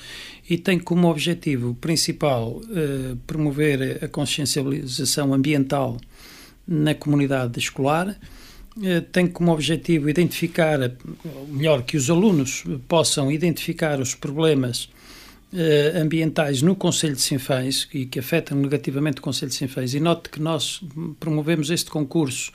E 0.48 0.56
tem 0.56 0.78
como 0.78 1.10
objetivo 1.10 1.74
principal 1.74 2.60
uh, 2.62 3.16
promover 3.26 3.98
a 4.04 4.06
consciencialização 4.06 5.34
ambiental 5.34 5.98
na 6.70 6.94
comunidade 6.94 7.58
escolar, 7.58 8.08
uh, 8.08 9.00
tem 9.12 9.26
como 9.26 9.52
objetivo 9.52 10.08
identificar, 10.08 10.78
melhor, 11.48 11.82
que 11.82 11.96
os 11.96 12.08
alunos 12.08 12.64
possam 12.86 13.30
identificar 13.30 14.00
os 14.00 14.14
problemas 14.14 14.84
uh, 15.52 16.00
ambientais 16.00 16.62
no 16.62 16.76
Conselho 16.76 17.16
de 17.16 17.22
Sinfãs 17.22 17.88
e 17.92 18.06
que 18.06 18.20
afetam 18.20 18.56
negativamente 18.56 19.18
o 19.18 19.22
Conselho 19.22 19.50
de 19.50 19.56
Sinfãs. 19.56 19.92
E 19.92 20.00
note 20.00 20.30
que 20.30 20.40
nós 20.40 20.80
promovemos 21.18 21.68
este 21.70 21.90
concurso 21.90 22.52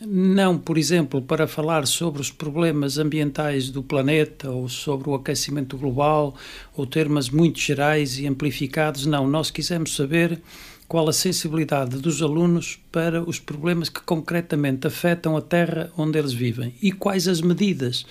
não, 0.00 0.58
por 0.58 0.76
exemplo, 0.76 1.22
para 1.22 1.46
falar 1.46 1.86
sobre 1.86 2.20
os 2.20 2.30
problemas 2.30 2.98
ambientais 2.98 3.70
do 3.70 3.82
planeta 3.82 4.50
ou 4.50 4.68
sobre 4.68 5.08
o 5.08 5.14
aquecimento 5.14 5.78
global 5.78 6.34
ou 6.76 6.84
termos 6.84 7.30
muito 7.30 7.60
gerais 7.60 8.18
e 8.18 8.26
amplificados, 8.26 9.06
não. 9.06 9.28
Nós 9.28 9.50
quisemos 9.50 9.94
saber 9.94 10.40
qual 10.86 11.08
a 11.08 11.12
sensibilidade 11.12 11.96
dos 11.96 12.22
alunos 12.22 12.78
para 12.92 13.22
os 13.22 13.38
problemas 13.38 13.88
que 13.88 14.00
concretamente 14.00 14.86
afetam 14.86 15.36
a 15.36 15.40
terra 15.40 15.90
onde 15.96 16.18
eles 16.18 16.32
vivem 16.32 16.74
e 16.80 16.92
quais 16.92 17.26
as 17.26 17.40
medidas 17.40 18.04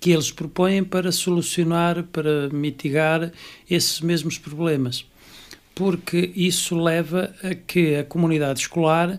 que 0.00 0.10
eles 0.10 0.30
propõem 0.30 0.84
para 0.84 1.10
solucionar, 1.10 2.02
para 2.04 2.48
mitigar 2.50 3.32
esses 3.70 4.00
mesmos 4.00 4.36
problemas. 4.36 5.06
Porque 5.74 6.30
isso 6.36 6.76
leva 6.76 7.34
a 7.42 7.54
que 7.54 7.96
a 7.96 8.04
comunidade 8.04 8.60
escolar, 8.60 9.18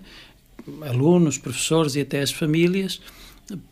alunos, 0.82 1.38
professores 1.38 1.96
e 1.96 2.02
até 2.02 2.22
as 2.22 2.32
famílias, 2.32 3.02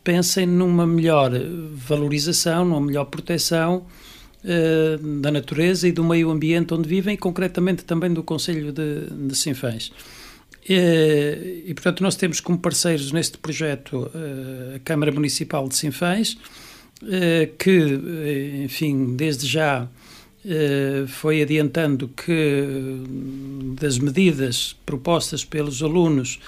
pensem 0.02 0.46
numa 0.46 0.86
melhor 0.86 1.30
valorização, 1.72 2.64
numa 2.64 2.80
melhor 2.80 3.04
proteção 3.06 3.86
uh, 4.44 5.20
da 5.20 5.30
natureza 5.30 5.88
e 5.88 5.92
do 5.92 6.04
meio 6.04 6.30
ambiente 6.30 6.72
onde 6.74 6.88
vivem, 6.88 7.14
e 7.14 7.18
concretamente 7.18 7.84
também 7.84 8.12
do 8.12 8.22
Conselho 8.22 8.72
de, 8.72 9.06
de 9.10 9.34
Sinfãs. 9.34 9.90
E, 10.68 11.64
e, 11.66 11.74
portanto, 11.74 12.02
nós 12.02 12.16
temos 12.16 12.40
como 12.40 12.58
parceiros 12.58 13.12
neste 13.12 13.38
projeto 13.38 14.10
uh, 14.14 14.76
a 14.76 14.78
Câmara 14.80 15.12
Municipal 15.12 15.68
de 15.68 15.76
Sinfãs, 15.76 16.36
eh, 17.02 17.50
que, 17.58 17.70
eh, 17.70 18.64
enfim, 18.64 19.14
desde 19.16 19.46
já 19.46 19.88
eh, 20.44 21.04
foi 21.06 21.42
adiantando 21.42 22.08
que 22.08 22.64
das 23.78 23.98
medidas 23.98 24.76
propostas 24.86 25.44
pelos 25.44 25.82
alunos 25.82 26.40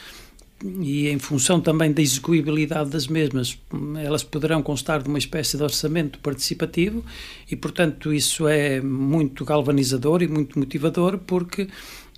e 0.65 1.09
em 1.09 1.19
função 1.19 1.61
também 1.61 1.93
da 1.93 2.01
execuibilidade 2.01 2.91
das 2.91 3.07
mesmas, 3.07 3.59
elas 4.03 4.23
poderão 4.23 4.63
constar 4.63 5.03
de 5.03 5.09
uma 5.09 5.19
espécie 5.19 5.57
de 5.57 5.63
orçamento 5.63 6.19
participativo 6.21 7.05
e, 7.51 7.55
portanto, 7.55 8.13
isso 8.13 8.49
é 8.49 8.81
muito 8.81 9.45
galvanizador 9.45 10.23
e 10.23 10.29
muito 10.29 10.59
motivador 10.59 11.19
porque 11.19 11.69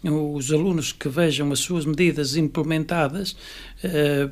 os 0.04 0.52
alunos 0.52 0.92
que 0.92 1.08
vejam 1.08 1.50
as 1.50 1.58
suas 1.58 1.84
medidas 1.84 2.36
implementadas, 2.36 3.36
eh, 3.82 4.28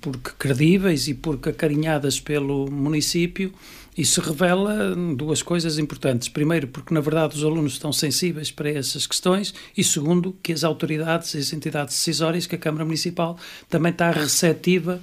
porque 0.00 0.30
credíveis 0.36 1.06
e 1.06 1.14
porque 1.14 1.50
acarinhadas 1.50 2.18
pelo 2.18 2.68
município, 2.68 3.52
isso 3.96 4.20
revela 4.20 4.94
duas 5.16 5.42
coisas 5.42 5.78
importantes. 5.78 6.28
Primeiro, 6.28 6.68
porque 6.68 6.92
na 6.92 7.00
verdade 7.00 7.36
os 7.36 7.44
alunos 7.44 7.74
estão 7.74 7.92
sensíveis 7.92 8.50
para 8.50 8.70
essas 8.70 9.06
questões, 9.06 9.54
e 9.76 9.84
segundo, 9.84 10.36
que 10.42 10.52
as 10.52 10.64
autoridades 10.64 11.34
e 11.34 11.38
as 11.38 11.52
entidades 11.52 11.94
decisórias, 11.94 12.46
que 12.46 12.56
a 12.56 12.58
Câmara 12.58 12.84
Municipal 12.84 13.38
também 13.68 13.92
está 13.92 14.10
receptiva 14.10 15.00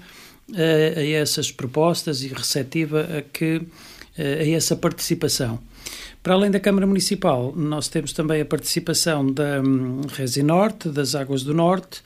eh, 0.53 0.93
a 0.97 1.21
essas 1.21 1.51
propostas 1.51 2.23
e 2.23 2.27
receptiva 2.27 3.07
a, 3.17 3.21
que, 3.21 3.61
eh, 4.17 4.41
a 4.41 4.49
essa 4.49 4.75
participação. 4.75 5.59
Para 6.21 6.33
além 6.35 6.51
da 6.51 6.59
Câmara 6.59 6.85
Municipal, 6.85 7.53
nós 7.55 7.87
temos 7.87 8.13
também 8.13 8.41
a 8.41 8.45
participação 8.45 9.25
da 9.25 9.59
um, 9.59 10.01
Resi 10.07 10.43
Norte, 10.43 10.89
das 10.89 11.15
Águas 11.15 11.43
do 11.43 11.53
Norte 11.53 12.03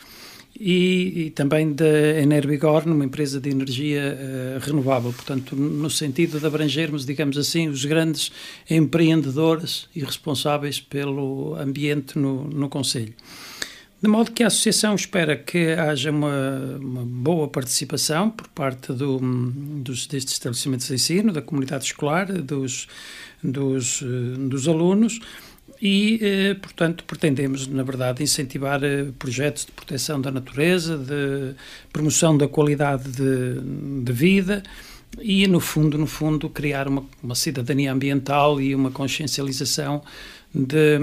e, 0.60 1.26
e 1.26 1.30
também 1.32 1.74
da 1.74 2.20
Enerbigor, 2.20 2.88
numa 2.88 3.06
empresa 3.06 3.39
de 3.39 3.50
energia 3.50 4.18
uh, 4.18 4.60
renovável. 4.60 5.12
Portanto, 5.12 5.56
no 5.56 5.89
sentido 5.89 6.39
de 6.39 6.46
abrangermos, 6.46 7.06
digamos 7.06 7.38
assim, 7.38 7.68
os 7.68 7.84
grandes 7.86 8.32
empreendedores 8.70 9.88
e 9.96 10.00
responsáveis 10.00 10.80
pelo 10.80 11.56
ambiente 11.56 12.18
no, 12.18 12.46
no 12.46 12.70
Conselho. 12.70 13.13
De 14.02 14.10
modo 14.10 14.32
que 14.32 14.44
a 14.44 14.48
Associação 14.48 14.94
espera 14.94 15.36
que 15.36 15.70
haja 15.70 16.12
uma, 16.12 16.78
uma 16.80 17.04
boa 17.04 17.48
participação 17.48 18.30
por 18.30 18.48
parte 18.50 18.94
do, 18.94 19.20
dos, 19.82 20.06
destes 20.06 20.34
estabelecimentos 20.34 20.88
de 20.88 20.94
ensino, 20.94 21.34
da 21.34 21.41
comunidade 21.41 21.86
escolar, 21.86 22.32
dos, 22.32 22.88
dos, 23.44 24.04
eh, 24.04 24.38
dos 24.48 24.68
alunos 24.68 25.20
e, 25.81 26.19
eh, 26.21 26.53
portanto, 26.55 27.03
pretendemos, 27.03 27.67
na 27.67 27.83
verdade, 27.83 28.23
incentivar 28.23 28.83
eh, 28.83 29.07
projetos 29.19 29.65
de 29.65 29.71
proteção 29.71 30.19
da 30.21 30.31
natureza, 30.31 30.97
de 30.97 31.55
promoção 31.91 32.38
da 32.38 32.47
qualidade 32.47 33.09
de, 33.11 34.03
de 34.03 34.13
vida 34.13 34.63
e, 35.19 35.47
no 35.47 35.59
fundo, 35.59 35.97
no 35.97 36.07
fundo, 36.07 36.49
criar 36.49 36.88
uma, 36.88 37.05
uma 37.21 37.35
cidadania 37.35 37.91
ambiental 37.91 38.61
e 38.61 38.73
uma 38.73 38.91
consciencialização 38.91 40.01
de, 40.53 40.97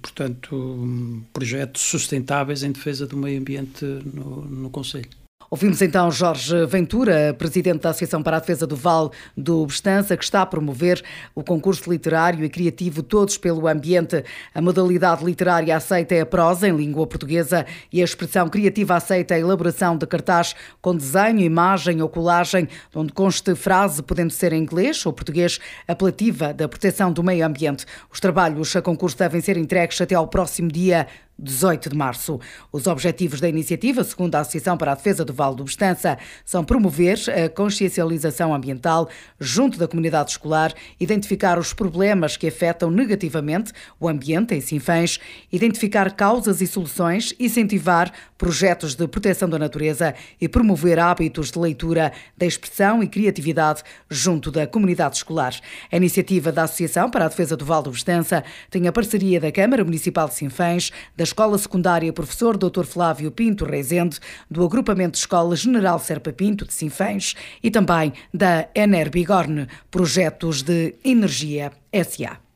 portanto, 0.00 1.22
projetos 1.32 1.82
sustentáveis 1.82 2.62
em 2.62 2.72
defesa 2.72 3.06
do 3.06 3.16
meio 3.16 3.38
ambiente 3.38 3.84
no, 3.84 4.46
no 4.46 4.70
Conselho. 4.70 5.19
Ouvimos 5.52 5.82
então 5.82 6.12
Jorge 6.12 6.64
Ventura, 6.66 7.34
presidente 7.36 7.80
da 7.80 7.90
Associação 7.90 8.22
para 8.22 8.36
a 8.36 8.40
Defesa 8.40 8.68
do 8.68 8.76
Vale 8.76 9.10
do 9.36 9.66
Bestança, 9.66 10.16
que 10.16 10.22
está 10.22 10.42
a 10.42 10.46
promover 10.46 11.02
o 11.34 11.42
concurso 11.42 11.90
literário 11.90 12.44
e 12.44 12.48
criativo 12.48 13.02
Todos 13.02 13.36
pelo 13.36 13.66
Ambiente. 13.66 14.24
A 14.54 14.62
modalidade 14.62 15.24
literária 15.24 15.76
aceita 15.76 16.14
é 16.14 16.20
a 16.20 16.26
prosa 16.26 16.68
em 16.68 16.76
língua 16.76 17.04
portuguesa 17.04 17.66
e 17.92 18.00
a 18.00 18.04
expressão 18.04 18.48
criativa 18.48 18.94
aceita 18.94 19.34
a 19.34 19.40
elaboração 19.40 19.96
de 19.96 20.06
cartaz 20.06 20.54
com 20.80 20.94
desenho, 20.94 21.40
imagem 21.40 22.00
ou 22.00 22.08
colagem, 22.08 22.68
onde 22.94 23.12
conste 23.12 23.56
frase 23.56 24.04
podendo 24.04 24.30
ser 24.30 24.52
em 24.52 24.62
inglês 24.62 25.04
ou 25.04 25.12
português 25.12 25.58
apelativa 25.88 26.54
da 26.54 26.68
proteção 26.68 27.12
do 27.12 27.24
meio 27.24 27.44
ambiente. 27.44 27.86
Os 28.08 28.20
trabalhos 28.20 28.76
a 28.76 28.82
concurso 28.82 29.18
devem 29.18 29.40
ser 29.40 29.56
entregues 29.56 30.00
até 30.00 30.14
ao 30.14 30.28
próximo 30.28 30.70
dia 30.70 31.08
18 31.40 31.90
de 31.90 31.96
março. 31.96 32.38
Os 32.70 32.86
objetivos 32.86 33.40
da 33.40 33.48
iniciativa, 33.48 34.04
segundo 34.04 34.34
a 34.34 34.40
Associação 34.40 34.76
para 34.76 34.92
a 34.92 34.94
Defesa 34.94 35.24
do 35.24 35.32
Vale 35.32 35.56
do 35.56 35.64
Bestança, 35.64 36.18
são 36.44 36.62
promover 36.62 37.18
a 37.30 37.48
consciencialização 37.48 38.54
ambiental 38.54 39.08
junto 39.38 39.78
da 39.78 39.88
comunidade 39.88 40.32
escolar, 40.32 40.72
identificar 40.98 41.58
os 41.58 41.72
problemas 41.72 42.36
que 42.36 42.46
afetam 42.46 42.90
negativamente 42.90 43.72
o 43.98 44.08
ambiente 44.08 44.54
em 44.54 44.60
Sinfãs, 44.60 45.18
identificar 45.50 46.12
causas 46.12 46.60
e 46.60 46.66
soluções, 46.66 47.34
incentivar 47.38 48.12
projetos 48.36 48.94
de 48.94 49.06
proteção 49.06 49.48
da 49.48 49.58
natureza 49.58 50.14
e 50.40 50.48
promover 50.48 50.98
hábitos 50.98 51.50
de 51.50 51.58
leitura, 51.58 52.12
da 52.36 52.46
expressão 52.46 53.02
e 53.02 53.08
criatividade 53.08 53.82
junto 54.08 54.50
da 54.50 54.66
comunidade 54.66 55.16
escolar. 55.16 55.54
A 55.90 55.96
iniciativa 55.96 56.50
da 56.52 56.64
Associação 56.64 57.10
para 57.10 57.26
a 57.26 57.28
Defesa 57.28 57.56
do 57.56 57.64
Vale 57.64 57.84
do 57.84 57.90
Bestança 57.90 58.44
tem 58.70 58.86
a 58.86 58.92
parceria 58.92 59.40
da 59.40 59.52
Câmara 59.52 59.84
Municipal 59.84 60.28
de 60.28 60.34
Sinfãs, 60.34 60.90
das 61.16 61.29
Escola 61.30 61.56
Secundária 61.58 62.12
Professor 62.12 62.56
Dr. 62.56 62.84
Flávio 62.84 63.30
Pinto 63.30 63.64
Rezende, 63.64 64.18
do 64.50 64.64
Agrupamento 64.64 65.12
de 65.12 65.18
Escola 65.18 65.54
General 65.54 65.96
Serpa 66.00 66.32
Pinto 66.32 66.66
de 66.66 66.72
Sinfãs 66.72 67.36
e 67.62 67.70
também 67.70 68.12
da 68.34 68.68
Ener 68.74 69.08
Bigorne, 69.08 69.68
projetos 69.92 70.62
de 70.62 70.96
energia 71.04 71.70
SA. 72.04 72.49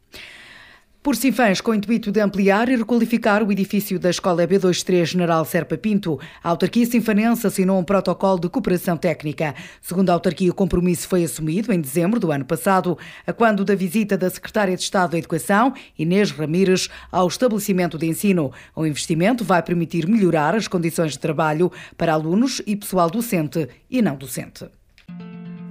Por 1.05 1.17
Sinfãs, 1.17 1.61
com 1.61 1.73
o 1.73 1.75
intuito 1.75 2.11
de 2.11 2.19
ampliar 2.19 2.67
e 2.71 2.77
requalificar 2.77 3.43
o 3.43 3.53
edifício 3.53 3.99
da 3.99 4.09
Escola 4.09 4.49
B23 4.49 5.05
General 5.05 5.45
Serpa 5.45 5.77
Pinto, 5.77 6.19
a 6.43 6.49
autarquia 6.49 6.87
sinfanense 6.87 7.47
assinou 7.47 7.79
um 7.79 7.85
protocolo 7.85 8.41
de 8.41 8.49
cooperação 8.49 8.97
técnica. 8.97 9.55
Segundo 9.83 10.09
a 10.09 10.15
autarquia, 10.15 10.51
o 10.51 10.55
compromisso 10.55 11.07
foi 11.07 11.23
assumido 11.23 11.75
em 11.75 11.79
dezembro 11.79 12.19
do 12.19 12.33
ano 12.33 12.47
passado, 12.47 12.97
a 13.27 13.35
quando 13.35 13.67
da 13.67 13.75
visita 13.75 14.17
da 14.17 14.31
Secretária 14.31 14.75
de 14.75 14.83
Estado 14.83 15.11
da 15.11 15.19
Educação, 15.19 15.75
Inês 15.99 16.31
Ramires, 16.31 16.89
ao 17.13 17.29
estabelecimento 17.29 17.99
de 17.99 18.07
ensino. 18.07 18.51
O 18.75 18.87
investimento 18.87 19.45
vai 19.45 19.63
permitir 19.63 20.09
melhorar 20.09 20.55
as 20.55 20.67
condições 20.67 21.13
de 21.13 21.19
trabalho 21.19 21.71
para 21.99 22.15
alunos 22.15 22.63
e 22.67 22.75
pessoal 22.75 23.11
docente 23.11 23.69
e 23.91 24.01
não 24.01 24.17
docente. 24.17 24.65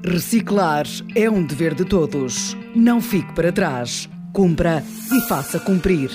Reciclar 0.05 0.85
é 1.15 1.27
um 1.27 1.43
dever 1.43 1.73
de 1.73 1.85
todos. 1.85 2.55
Não 2.75 3.01
fique 3.01 3.33
para 3.33 3.51
trás. 3.51 4.07
Cumpra 4.33 4.83
e 5.11 5.21
faça 5.27 5.59
cumprir. 5.59 6.09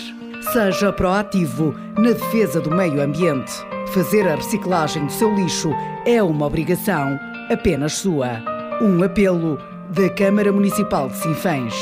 Seja 0.53 0.93
proativo 0.93 1.73
na 1.97 2.11
defesa 2.11 2.61
do 2.61 2.69
meio 2.69 3.01
ambiente. 3.01 3.53
Fazer 3.95 4.27
a 4.27 4.35
reciclagem 4.35 5.07
do 5.07 5.13
seu 5.13 5.33
lixo 5.37 5.71
é 6.05 6.21
uma 6.21 6.47
obrigação 6.47 7.17
apenas 7.49 7.93
sua. 7.93 8.43
Um 8.83 9.05
apelo 9.05 9.57
da 9.91 10.11
Câmara 10.11 10.53
Municipal 10.53 11.09
de 11.09 11.17
Sinfãs. 11.17 11.73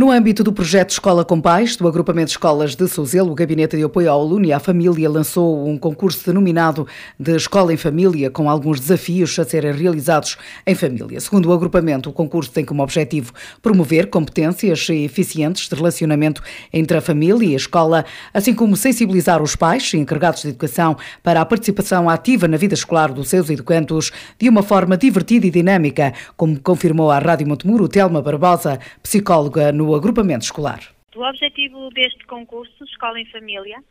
No 0.00 0.10
âmbito 0.10 0.42
do 0.42 0.50
projeto 0.50 0.92
Escola 0.92 1.26
com 1.26 1.38
Pais, 1.38 1.76
do 1.76 1.86
Agrupamento 1.86 2.28
de 2.28 2.30
Escolas 2.30 2.74
de 2.74 2.88
Souzelo, 2.88 3.32
o 3.32 3.34
Gabinete 3.34 3.76
de 3.76 3.82
Apoio 3.82 4.10
ao 4.10 4.22
Aluno 4.22 4.46
e 4.46 4.50
à 4.50 4.58
Família 4.58 5.10
lançou 5.10 5.68
um 5.68 5.76
concurso 5.76 6.24
denominado 6.24 6.86
de 7.18 7.36
Escola 7.36 7.70
em 7.70 7.76
Família, 7.76 8.30
com 8.30 8.48
alguns 8.48 8.80
desafios 8.80 9.38
a 9.38 9.44
serem 9.44 9.74
realizados 9.74 10.38
em 10.66 10.74
família. 10.74 11.20
Segundo 11.20 11.50
o 11.50 11.52
agrupamento, 11.52 12.08
o 12.08 12.14
concurso 12.14 12.50
tem 12.50 12.64
como 12.64 12.82
objetivo 12.82 13.30
promover 13.60 14.06
competências 14.06 14.88
eficientes 14.88 15.68
de 15.68 15.74
relacionamento 15.74 16.42
entre 16.72 16.96
a 16.96 17.02
família 17.02 17.46
e 17.46 17.52
a 17.52 17.58
escola, 17.58 18.06
assim 18.32 18.54
como 18.54 18.78
sensibilizar 18.78 19.42
os 19.42 19.54
pais 19.54 19.92
e 19.92 19.98
encarregados 19.98 20.40
de 20.40 20.48
educação 20.48 20.96
para 21.22 21.42
a 21.42 21.44
participação 21.44 22.08
ativa 22.08 22.48
na 22.48 22.56
vida 22.56 22.72
escolar 22.72 23.12
dos 23.12 23.28
seus 23.28 23.50
educandos 23.50 24.10
de 24.38 24.48
uma 24.48 24.62
forma 24.62 24.96
divertida 24.96 25.46
e 25.46 25.50
dinâmica, 25.50 26.14
como 26.38 26.58
confirmou 26.58 27.10
à 27.10 27.18
Rádio 27.18 27.46
Montemuro 27.46 27.86
Telma 27.86 28.22
Barbosa, 28.22 28.78
psicóloga 29.02 29.70
no 29.70 29.89
agrupamento 29.94 30.44
escolar. 30.44 30.80
O 31.14 31.22
objetivo 31.22 31.90
deste 31.90 32.24
concurso, 32.26 32.84
Escola 32.84 33.20
em 33.20 33.26
Família, 33.26 33.82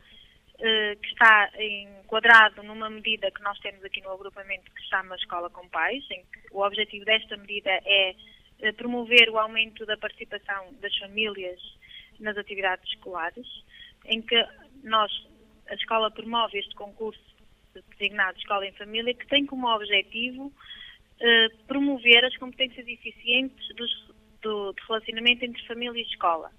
eh, 0.58 0.96
que 0.96 1.08
está 1.08 1.50
enquadrado 1.58 2.62
numa 2.62 2.90
medida 2.90 3.30
que 3.30 3.42
nós 3.42 3.58
temos 3.60 3.84
aqui 3.84 4.00
no 4.02 4.10
agrupamento 4.10 4.70
que 4.70 4.82
se 4.82 4.88
chama 4.88 5.16
Escola 5.16 5.48
com 5.50 5.68
Pais, 5.68 6.04
em 6.10 6.20
que 6.20 6.52
o 6.52 6.60
objetivo 6.60 7.04
desta 7.04 7.36
medida 7.36 7.70
é 7.70 8.14
eh, 8.60 8.72
promover 8.72 9.30
o 9.30 9.38
aumento 9.38 9.86
da 9.86 9.96
participação 9.96 10.74
das 10.80 10.94
famílias 10.98 11.58
nas 12.18 12.36
atividades 12.36 12.86
escolares, 12.90 13.46
em 14.04 14.20
que 14.20 14.36
nós, 14.82 15.10
a 15.68 15.74
escola 15.74 16.10
promove 16.10 16.58
este 16.58 16.74
concurso 16.74 17.20
designado 17.90 18.38
Escola 18.38 18.66
em 18.66 18.72
Família, 18.72 19.14
que 19.14 19.26
tem 19.28 19.46
como 19.46 19.66
objetivo 19.66 20.52
eh, 21.20 21.48
promover 21.66 22.24
as 22.24 22.36
competências 22.36 22.86
eficientes 22.86 23.66
dos 23.76 24.09
do, 24.42 24.72
de 24.72 24.82
relacionamento 24.86 25.44
entre 25.44 25.66
família 25.66 26.00
e 26.00 26.06
escola. 26.06 26.50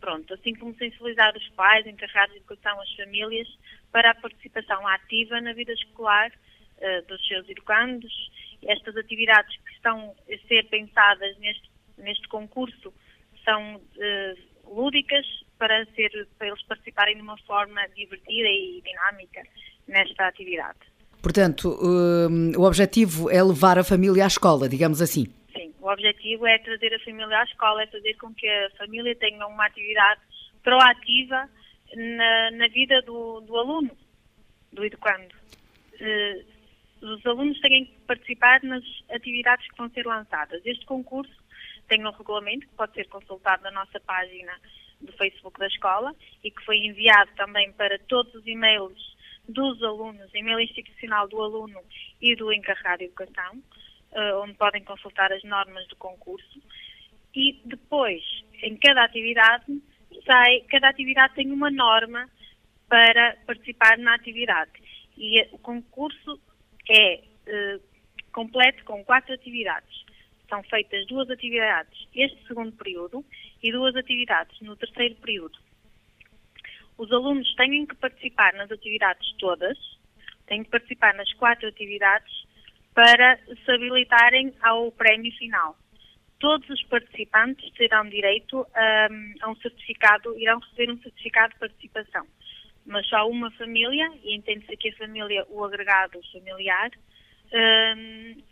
Pronto, 0.00 0.32
assim 0.34 0.54
como 0.54 0.76
sensibilizar 0.76 1.36
os 1.36 1.48
pais, 1.50 1.86
encarregados 1.86 2.32
de 2.32 2.38
educação, 2.38 2.80
as 2.80 2.92
famílias, 2.94 3.48
para 3.90 4.10
a 4.10 4.14
participação 4.14 4.86
ativa 4.86 5.40
na 5.40 5.52
vida 5.52 5.72
escolar 5.72 6.30
uh, 6.30 7.06
dos 7.08 7.26
seus 7.26 7.48
educandos. 7.48 8.12
Estas 8.62 8.96
atividades 8.96 9.56
que 9.56 9.72
estão 9.72 10.14
a 10.30 10.48
ser 10.48 10.68
pensadas 10.68 11.36
neste, 11.38 11.70
neste 11.96 12.28
concurso 12.28 12.92
são 13.44 13.76
uh, 13.76 14.74
lúdicas 14.74 15.26
para, 15.58 15.84
ser, 15.96 16.28
para 16.38 16.48
eles 16.48 16.62
participarem 16.62 17.16
de 17.16 17.22
uma 17.22 17.36
forma 17.38 17.80
divertida 17.88 18.48
e 18.48 18.82
dinâmica 18.84 19.42
nesta 19.88 20.28
atividade. 20.28 20.78
Portanto, 21.20 21.70
uh, 21.70 22.60
o 22.60 22.62
objetivo 22.62 23.28
é 23.30 23.42
levar 23.42 23.78
a 23.78 23.84
família 23.84 24.24
à 24.24 24.26
escola, 24.28 24.68
digamos 24.68 25.02
assim. 25.02 25.26
O 25.80 25.88
objetivo 25.88 26.46
é 26.46 26.58
trazer 26.58 26.94
a 26.94 27.00
família 27.00 27.38
à 27.38 27.44
escola, 27.44 27.82
é 27.82 27.86
fazer 27.86 28.14
com 28.14 28.34
que 28.34 28.48
a 28.48 28.70
família 28.70 29.14
tenha 29.16 29.46
uma 29.46 29.66
atividade 29.66 30.20
proativa 30.62 31.48
na, 31.94 32.50
na 32.52 32.68
vida 32.68 33.00
do, 33.02 33.40
do, 33.40 33.56
aluno, 33.56 33.90
do 34.72 34.84
educando. 34.84 35.34
Uh, 35.94 36.58
os 37.00 37.24
alunos 37.24 37.60
têm 37.60 37.86
que 37.86 37.92
participar 38.06 38.60
nas 38.64 38.82
atividades 39.10 39.68
que 39.70 39.76
vão 39.76 39.88
ser 39.90 40.04
lançadas. 40.04 40.60
Este 40.66 40.84
concurso 40.84 41.32
tem 41.86 42.04
um 42.04 42.10
regulamento 42.10 42.66
que 42.66 42.74
pode 42.74 42.94
ser 42.94 43.06
consultado 43.08 43.62
na 43.62 43.70
nossa 43.70 44.00
página 44.00 44.52
do 45.00 45.12
Facebook 45.12 45.58
da 45.60 45.68
escola 45.68 46.14
e 46.42 46.50
que 46.50 46.64
foi 46.64 46.78
enviado 46.78 47.30
também 47.36 47.72
para 47.72 47.98
todos 48.00 48.34
os 48.34 48.46
e-mails 48.46 49.16
dos 49.48 49.82
alunos, 49.82 50.28
e-mail 50.34 50.60
institucional 50.60 51.28
do 51.28 51.40
aluno 51.40 51.80
e 52.20 52.34
do 52.34 52.52
encarregado 52.52 52.98
de 52.98 53.04
educação 53.04 53.62
uh, 54.12 54.42
onde 54.42 54.54
podem 54.54 54.82
consultar 54.84 55.32
as 55.32 55.42
normas 55.44 55.86
do 55.88 55.96
concurso. 55.96 56.60
E 57.34 57.60
depois, 57.64 58.22
em 58.62 58.76
cada 58.76 59.04
atividade, 59.04 59.82
sai, 60.24 60.60
cada 60.68 60.88
atividade 60.88 61.34
tem 61.34 61.50
uma 61.50 61.70
norma 61.70 62.28
para 62.88 63.36
participar 63.46 63.98
na 63.98 64.14
atividade. 64.14 64.72
E 65.16 65.42
o 65.52 65.58
concurso 65.58 66.40
é 66.88 67.22
uh, 67.46 67.82
completo 68.32 68.84
com 68.84 69.04
quatro 69.04 69.34
atividades. 69.34 70.04
São 70.48 70.62
feitas 70.62 71.06
duas 71.06 71.28
atividades 71.28 72.08
este 72.14 72.46
segundo 72.46 72.72
período 72.72 73.24
e 73.62 73.70
duas 73.70 73.94
atividades 73.94 74.58
no 74.60 74.76
terceiro 74.76 75.16
período. 75.16 75.58
Os 76.96 77.12
alunos 77.12 77.54
têm 77.54 77.86
que 77.86 77.94
participar 77.94 78.54
nas 78.54 78.70
atividades 78.70 79.32
todas, 79.38 79.78
têm 80.46 80.64
que 80.64 80.70
participar 80.70 81.14
nas 81.14 81.32
quatro 81.34 81.68
atividades 81.68 82.47
para 82.98 83.36
se 83.36 84.56
ao 84.60 84.90
prémio 84.90 85.30
final. 85.38 85.76
Todos 86.40 86.68
os 86.68 86.82
participantes 86.86 87.70
terão 87.74 88.08
direito 88.08 88.58
um, 88.58 89.34
a 89.40 89.50
um 89.50 89.54
certificado, 89.54 90.36
irão 90.36 90.58
receber 90.58 90.90
um 90.90 90.98
certificado 90.98 91.52
de 91.52 91.60
participação. 91.60 92.26
Mas 92.84 93.06
só 93.06 93.28
uma 93.30 93.52
família, 93.52 94.10
e 94.24 94.34
entende-se 94.34 94.74
aqui 94.74 94.88
a 94.88 94.96
família, 94.96 95.46
o 95.48 95.64
agregado 95.64 96.18
familiar, 96.32 96.90
um, 97.54 98.42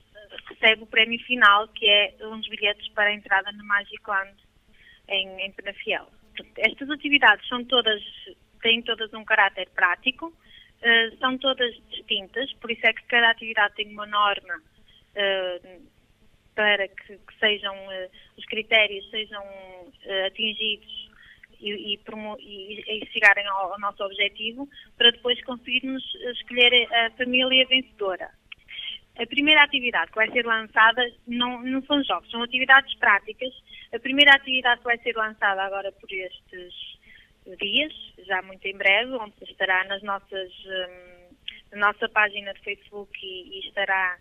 recebe 0.49 0.85
o 0.85 0.87
prémio 0.87 1.19
final, 1.25 1.67
que 1.67 1.85
é 1.85 2.15
uns 2.23 2.47
bilhetes 2.47 2.87
para 2.91 3.11
a 3.11 3.15
entrada 3.15 3.51
na 3.51 3.65
Magicland 3.65 4.33
em, 5.09 5.41
em 5.41 5.51
Penafiel. 5.51 6.09
Estas 6.59 6.89
atividades 6.89 7.49
são 7.49 7.65
todas, 7.65 8.01
têm 8.63 8.81
todas 8.81 9.13
um 9.13 9.25
caráter 9.25 9.69
prático, 9.71 10.33
eh, 10.83 11.11
são 11.19 11.39
todas 11.39 11.75
distintas, 11.91 12.53
por 12.55 12.71
isso 12.71 12.87
é 12.87 12.93
que 12.93 13.03
cada 13.05 13.31
atividade 13.31 13.75
tem 13.75 13.89
uma 13.89 14.07
norma 14.07 14.57
uh, 14.57 15.83
para 16.55 16.87
que, 16.89 17.17
que 17.17 17.39
sejam 17.41 17.75
uh, 17.75 18.11
os 18.37 18.45
critérios 18.45 19.09
sejam 19.11 19.43
atingidos 20.27 21.11
e, 21.61 21.71
e, 21.71 22.01
e, 22.41 23.03
e 23.03 23.07
chegarem 23.07 23.47
ao, 23.47 23.73
ao, 23.73 23.81
nosso 23.81 24.05
objetivo 24.05 24.69
para 24.97 25.11
depois 25.11 25.43
conseguirmos 25.45 26.03
escolher 26.33 26.87
a 26.93 27.11
família 27.13 27.67
vencedora. 27.67 28.31
A 29.19 29.27
primeira 29.27 29.63
atividade 29.63 30.11
que 30.11 30.17
vai 30.17 30.31
ser 30.31 30.45
lançada 30.45 31.03
não, 31.27 31.63
não 31.63 31.83
são 31.85 32.05
jogos, 32.05 32.31
são 32.31 32.43
atividades 32.43 32.95
práticas. 32.97 33.53
A 33.93 33.99
primeira 33.99 34.35
atividade 34.35 34.81
que 34.81 34.85
vai 34.85 34.99
ser 34.99 35.17
lançada 35.17 35.63
agora 35.63 35.91
por 35.91 36.13
estes 36.13 36.96
dias, 37.55 37.93
já 38.27 38.43
muito 38.43 38.67
em 38.67 38.77
breve, 38.77 39.13
onde 39.13 39.35
estará 39.43 39.85
nas 39.85 40.03
nossas, 40.03 40.51
um, 40.67 41.77
na 41.77 41.93
nossa 41.93 42.09
página 42.09 42.53
de 42.55 42.61
Facebook 42.61 43.11
e, 43.23 43.57
e 43.57 43.69
estará 43.69 44.19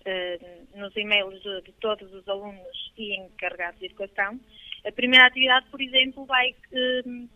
uh, 0.00 0.78
nos 0.78 0.96
e-mails 0.96 1.40
de, 1.42 1.62
de, 1.62 1.72
todos 1.74 2.12
os 2.12 2.28
alunos 2.28 2.92
e 2.96 3.16
encarregados 3.20 3.78
de 3.78 3.86
educação. 3.86 4.40
A 4.84 4.92
primeira 4.92 5.26
atividade, 5.26 5.66
por 5.70 5.80
exemplo, 5.80 6.24
vai, 6.26 6.54
um, 7.06 7.28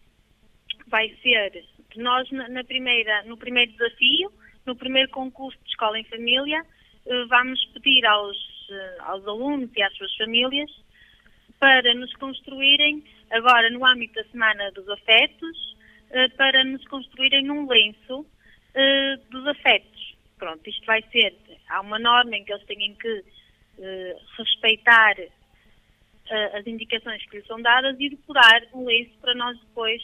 vai 0.88 1.08
ser 1.22 1.64
nós 1.96 2.30
na, 2.30 2.64
primeira, 2.64 3.24
no 3.24 3.36
primeiro 3.36 3.72
desafio, 3.72 4.32
no 4.66 4.76
primeiro 4.76 5.10
concurso 5.10 5.58
de 5.62 5.70
escola 5.70 5.98
em 5.98 6.04
família, 6.04 6.62
uh, 7.06 7.28
vamos 7.28 7.64
pedir 7.74 8.04
aos, 8.06 8.36
uh, 8.36 9.02
aos 9.02 9.26
alunos 9.26 9.70
e 9.76 9.82
às 9.82 9.96
suas 9.96 10.14
famílias 10.16 10.70
para 11.60 11.94
nos 11.94 12.12
construírem, 12.14 13.04
agora 13.30 13.70
no 13.70 13.84
âmbito 13.86 14.14
da 14.14 14.24
Semana 14.30 14.70
dos 14.72 14.88
Afetos, 14.88 15.76
para 16.36 16.64
nos 16.64 16.84
construírem 16.88 17.50
um 17.50 17.68
lenço 17.68 18.26
dos 19.30 19.46
afetos. 19.46 20.16
Pronto, 20.38 20.68
isto 20.68 20.84
vai 20.86 21.02
ser, 21.12 21.34
há 21.68 21.80
uma 21.80 21.98
norma 21.98 22.36
em 22.36 22.44
que 22.44 22.52
eles 22.52 22.64
têm 22.66 22.94
que 22.94 23.24
respeitar 24.36 25.14
as 26.54 26.66
indicações 26.66 27.24
que 27.26 27.36
lhes 27.36 27.46
são 27.46 27.60
dadas 27.60 27.96
e 27.98 28.10
decorar 28.10 28.62
um 28.72 28.84
lenço 28.84 29.16
para 29.20 29.34
nós 29.34 29.58
depois 29.60 30.02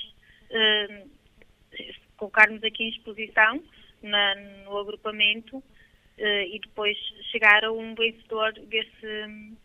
colocarmos 2.16 2.62
aqui 2.64 2.85
em 2.85 2.89
exposição 2.91 3.62
na, 4.03 4.35
no 4.64 4.77
agrupamento 4.79 5.62
e 6.18 6.59
depois 6.61 6.97
chegar 7.31 7.64
a 7.64 7.72
um 7.72 7.95
vencedor 7.95 8.53
desse, 8.53 9.57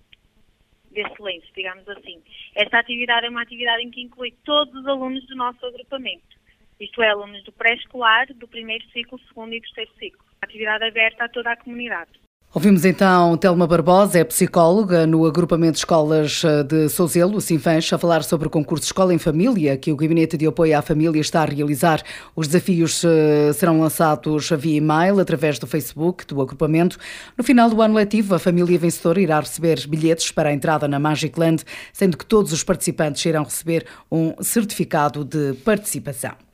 desse 0.91 1.21
lenço, 1.21 1.47
digamos 1.55 1.87
assim. 1.89 2.21
Esta 2.55 2.79
atividade 2.79 3.25
é 3.25 3.29
uma 3.29 3.41
atividade 3.41 3.83
em 3.83 3.91
que 3.91 4.01
inclui 4.01 4.31
todos 4.43 4.73
os 4.73 4.87
alunos 4.87 5.25
do 5.27 5.35
nosso 5.35 5.65
agrupamento, 5.65 6.39
isto 6.79 7.01
é, 7.01 7.09
alunos 7.09 7.43
do 7.43 7.51
pré-escolar, 7.51 8.33
do 8.33 8.47
primeiro 8.47 8.83
ciclo, 8.89 9.19
segundo 9.27 9.53
e 9.53 9.61
terceiro 9.61 9.91
ciclo. 9.99 10.25
atividade 10.41 10.83
aberta 10.83 11.25
a 11.25 11.29
toda 11.29 11.51
a 11.51 11.57
comunidade. 11.57 12.11
Ouvimos 12.53 12.83
então 12.83 13.37
Telma 13.37 13.65
Barbosa, 13.65 14.19
é 14.19 14.25
psicóloga 14.25 15.07
no 15.07 15.25
agrupamento 15.25 15.71
de 15.71 15.77
escolas 15.77 16.43
eh, 16.43 16.63
de 16.63 16.89
Souzelo, 16.89 17.39
Sinfãs, 17.39 17.93
a 17.93 17.97
falar 17.97 18.25
sobre 18.25 18.45
o 18.45 18.51
concurso 18.51 18.83
Escola 18.83 19.13
em 19.13 19.17
Família, 19.17 19.77
que 19.77 19.89
o 19.89 19.95
Gabinete 19.95 20.35
de 20.35 20.45
Apoio 20.45 20.77
à 20.77 20.81
Família 20.81 21.21
está 21.21 21.43
a 21.43 21.45
realizar. 21.45 22.03
Os 22.35 22.49
desafios 22.49 23.05
eh, 23.05 23.53
serão 23.53 23.79
lançados 23.79 24.49
via 24.49 24.75
e-mail, 24.75 25.21
através 25.21 25.59
do 25.59 25.65
Facebook 25.65 26.25
do 26.27 26.41
agrupamento. 26.41 26.97
No 27.37 27.43
final 27.45 27.69
do 27.69 27.81
ano 27.81 27.93
letivo, 27.93 28.35
a 28.35 28.39
família 28.39 28.77
vencedora 28.77 29.21
irá 29.21 29.39
receber 29.39 29.87
bilhetes 29.87 30.29
para 30.29 30.49
a 30.49 30.53
entrada 30.53 30.89
na 30.89 30.99
Magic 30.99 31.39
Land, 31.39 31.63
sendo 31.93 32.17
que 32.17 32.25
todos 32.25 32.51
os 32.51 32.65
participantes 32.65 33.25
irão 33.25 33.45
receber 33.45 33.85
um 34.11 34.33
certificado 34.43 35.23
de 35.23 35.53
participação. 35.63 36.50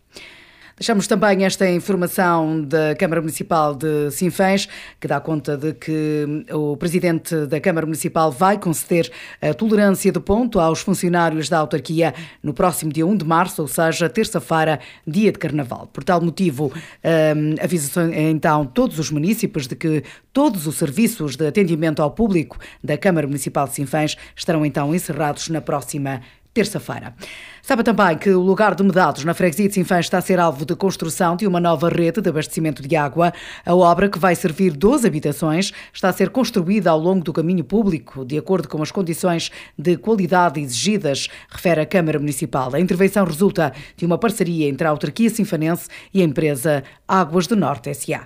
Deixamos 0.80 1.08
também 1.08 1.44
esta 1.44 1.68
informação 1.68 2.62
da 2.62 2.94
Câmara 2.96 3.20
Municipal 3.20 3.74
de 3.74 4.12
Sinfãs, 4.12 4.70
que 5.02 5.08
dá 5.08 5.20
conta 5.20 5.58
de 5.58 5.74
que 5.74 6.46
o 6.54 6.78
Presidente 6.78 7.48
da 7.48 7.60
Câmara 7.60 7.84
Municipal 7.84 8.32
vai 8.32 8.60
conceder 8.60 9.12
a 9.42 9.56
tolerância 9.56 10.12
de 10.12 10.20
ponto 10.20 10.60
aos 10.60 10.82
funcionários 10.82 11.50
da 11.50 11.58
autarquia 11.58 12.14
no 12.44 12.54
próximo 12.54 12.94
dia 12.94 13.08
1 13.08 13.18
de 13.18 13.26
março, 13.26 13.64
ou 13.64 13.68
seja, 13.68 14.08
terça-feira, 14.08 14.80
dia 15.06 15.32
de 15.32 15.40
Carnaval. 15.40 15.90
Por 15.92 16.04
tal 16.04 16.22
motivo, 16.22 16.72
um, 16.72 17.56
avisa 17.60 18.16
então 18.16 18.64
todos 18.64 19.00
os 19.00 19.10
municípios 19.10 19.66
de 19.66 19.76
que 19.76 20.04
todos 20.32 20.68
os 20.68 20.76
serviços 20.76 21.36
de 21.36 21.48
atendimento 21.48 22.04
ao 22.04 22.12
público 22.12 22.56
da 22.84 22.96
Câmara 23.00 23.26
Municipal 23.26 23.68
de 23.68 23.74
Sinfãs 23.74 24.16
estarão 24.36 24.64
então 24.64 24.94
encerrados 24.94 25.50
na 25.50 25.60
próxima 25.60 26.22
terça-feira. 26.58 27.14
Sabe 27.62 27.84
também 27.84 28.18
que 28.18 28.32
o 28.32 28.40
lugar 28.40 28.74
de 28.74 28.82
Medados, 28.82 29.24
na 29.24 29.36
freguesia 29.36 29.68
de 29.68 29.76
Sinfãs, 29.76 30.06
está 30.06 30.18
a 30.18 30.22
ser 30.22 30.40
alvo 30.40 30.66
de 30.66 30.76
construção 30.76 31.36
de 31.36 31.46
uma 31.46 31.60
nova 31.60 31.88
rede 31.88 32.20
de 32.20 32.30
abastecimento 32.30 32.82
de 32.82 32.96
água. 32.96 33.32
A 33.64 33.76
obra, 33.76 34.10
que 34.10 34.18
vai 34.18 34.34
servir 34.36 34.72
12 34.72 35.06
habitações, 35.06 35.72
está 35.94 36.10
a 36.10 36.14
ser 36.14 36.30
construída 36.30 36.90
ao 36.90 36.98
longo 36.98 37.24
do 37.24 37.32
caminho 37.32 37.64
público, 37.64 38.26
de 38.26 38.40
acordo 38.40 38.68
com 38.68 38.82
as 38.82 38.90
condições 38.90 39.52
de 39.78 39.98
qualidade 39.98 40.60
exigidas, 40.60 41.28
refere 41.48 41.82
a 41.82 41.86
Câmara 41.86 42.18
Municipal. 42.18 42.74
A 42.74 42.80
intervenção 42.80 43.24
resulta 43.24 43.72
de 43.96 44.04
uma 44.04 44.18
parceria 44.18 44.68
entre 44.68 44.88
a 44.88 44.90
autarquia 44.90 45.30
sinfanense 45.30 45.88
e 46.12 46.22
a 46.22 46.26
empresa 46.26 46.84
Águas 47.08 47.46
do 47.46 47.56
Norte 47.56 47.90
S.A. 47.90 48.26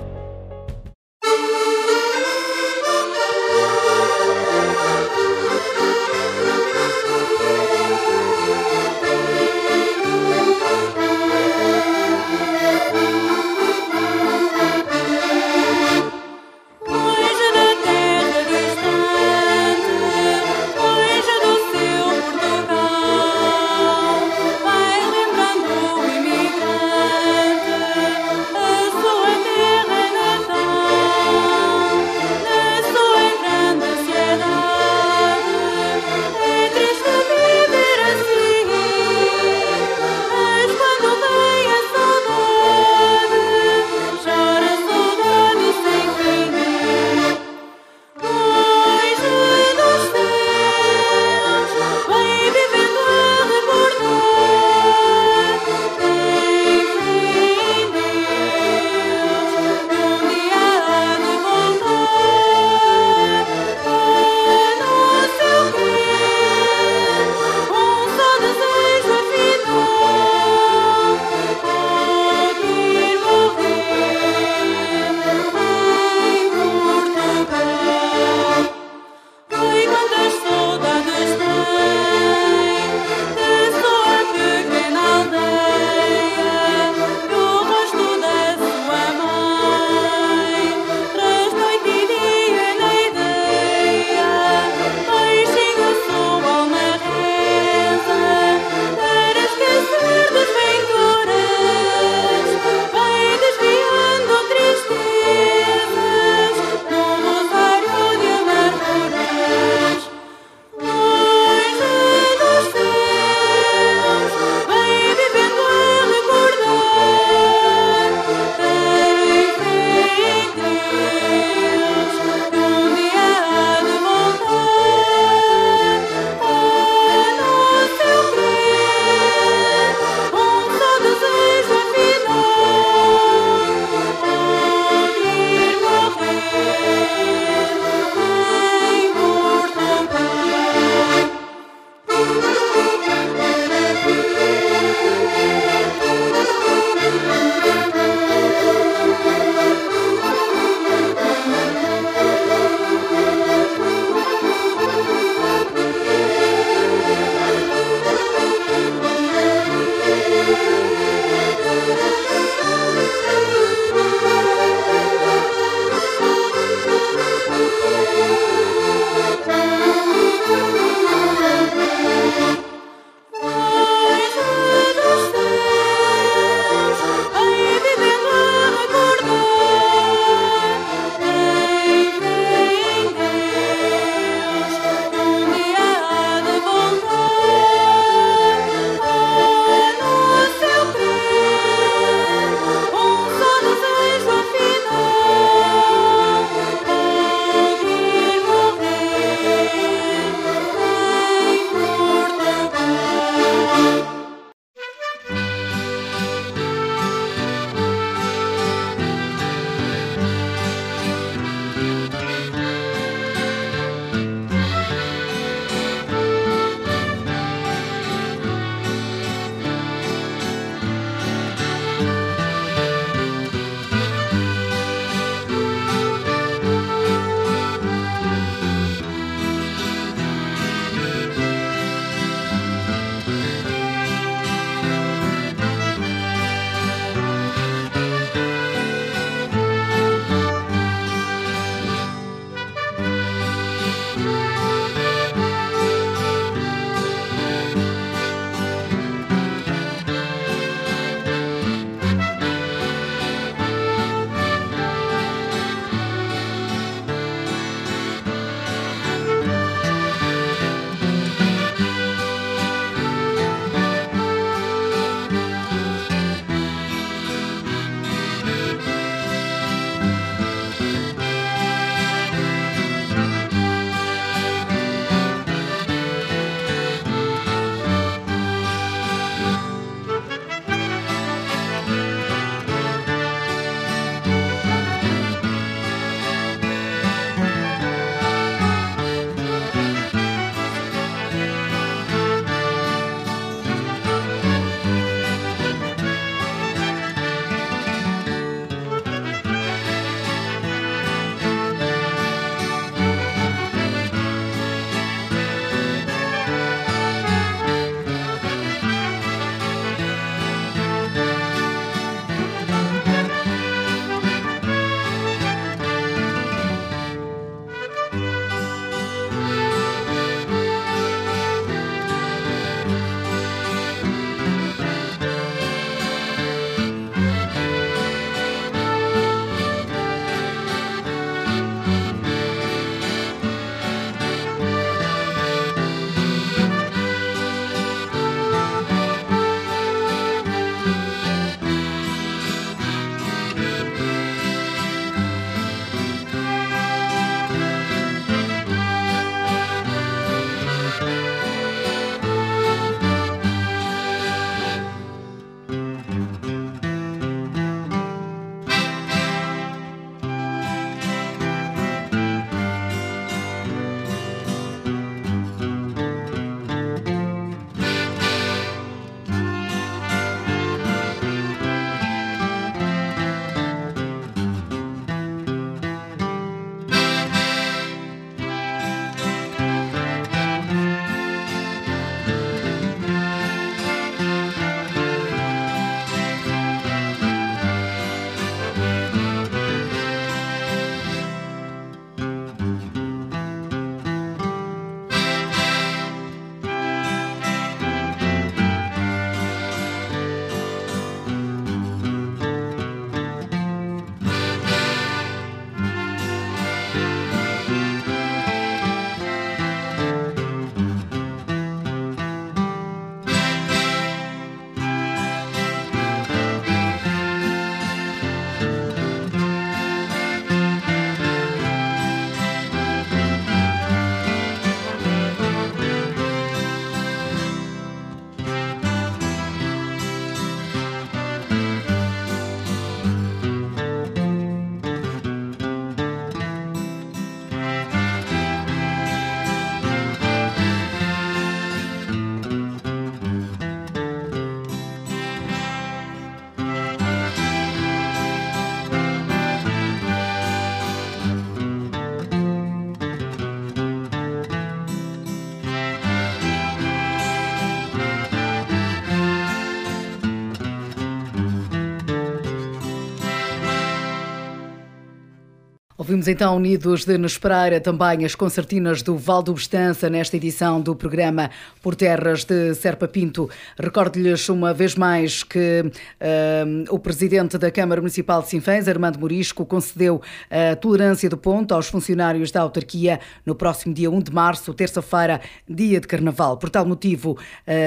Ouvimos 466.11 466.27
então 466.27 466.57
Unidos 466.57 467.05
de 467.05 467.17
Nespereira, 467.17 467.79
também 467.79 468.25
as 468.25 468.35
concertinas 468.35 469.01
do 469.01 469.15
Val 469.15 469.41
do 469.41 469.53
Bestança, 469.53 470.09
nesta 470.09 470.35
edição 470.35 470.81
do 470.81 470.93
programa 470.93 471.49
Por 471.81 471.95
Terras 471.95 472.43
de 472.43 472.75
Serpa 472.75 473.07
Pinto. 473.07 473.49
Recordo-lhes 473.79 474.49
uma 474.49 474.73
vez 474.73 474.93
mais 474.93 475.41
que 475.41 475.85
uh, 475.85 476.93
o 476.93 476.99
presidente 476.99 477.57
da 477.57 477.71
Câmara 477.71 478.01
Municipal 478.01 478.41
de 478.41 478.49
Sinfãs, 478.49 478.89
Armando 478.89 479.17
Morisco, 479.17 479.65
concedeu 479.65 480.21
a 480.49 480.75
tolerância 480.75 481.29
do 481.29 481.37
ponto 481.37 481.73
aos 481.73 481.87
funcionários 481.87 482.51
da 482.51 482.59
autarquia 482.59 483.17
no 483.45 483.55
próximo 483.55 483.93
dia 483.93 484.11
1 484.11 484.19
de 484.19 484.33
março, 484.33 484.73
terça-feira, 484.73 485.39
dia 485.65 486.01
de 486.01 486.07
Carnaval. 486.07 486.57
Por 486.57 486.69
tal 486.69 486.85
motivo, 486.85 487.37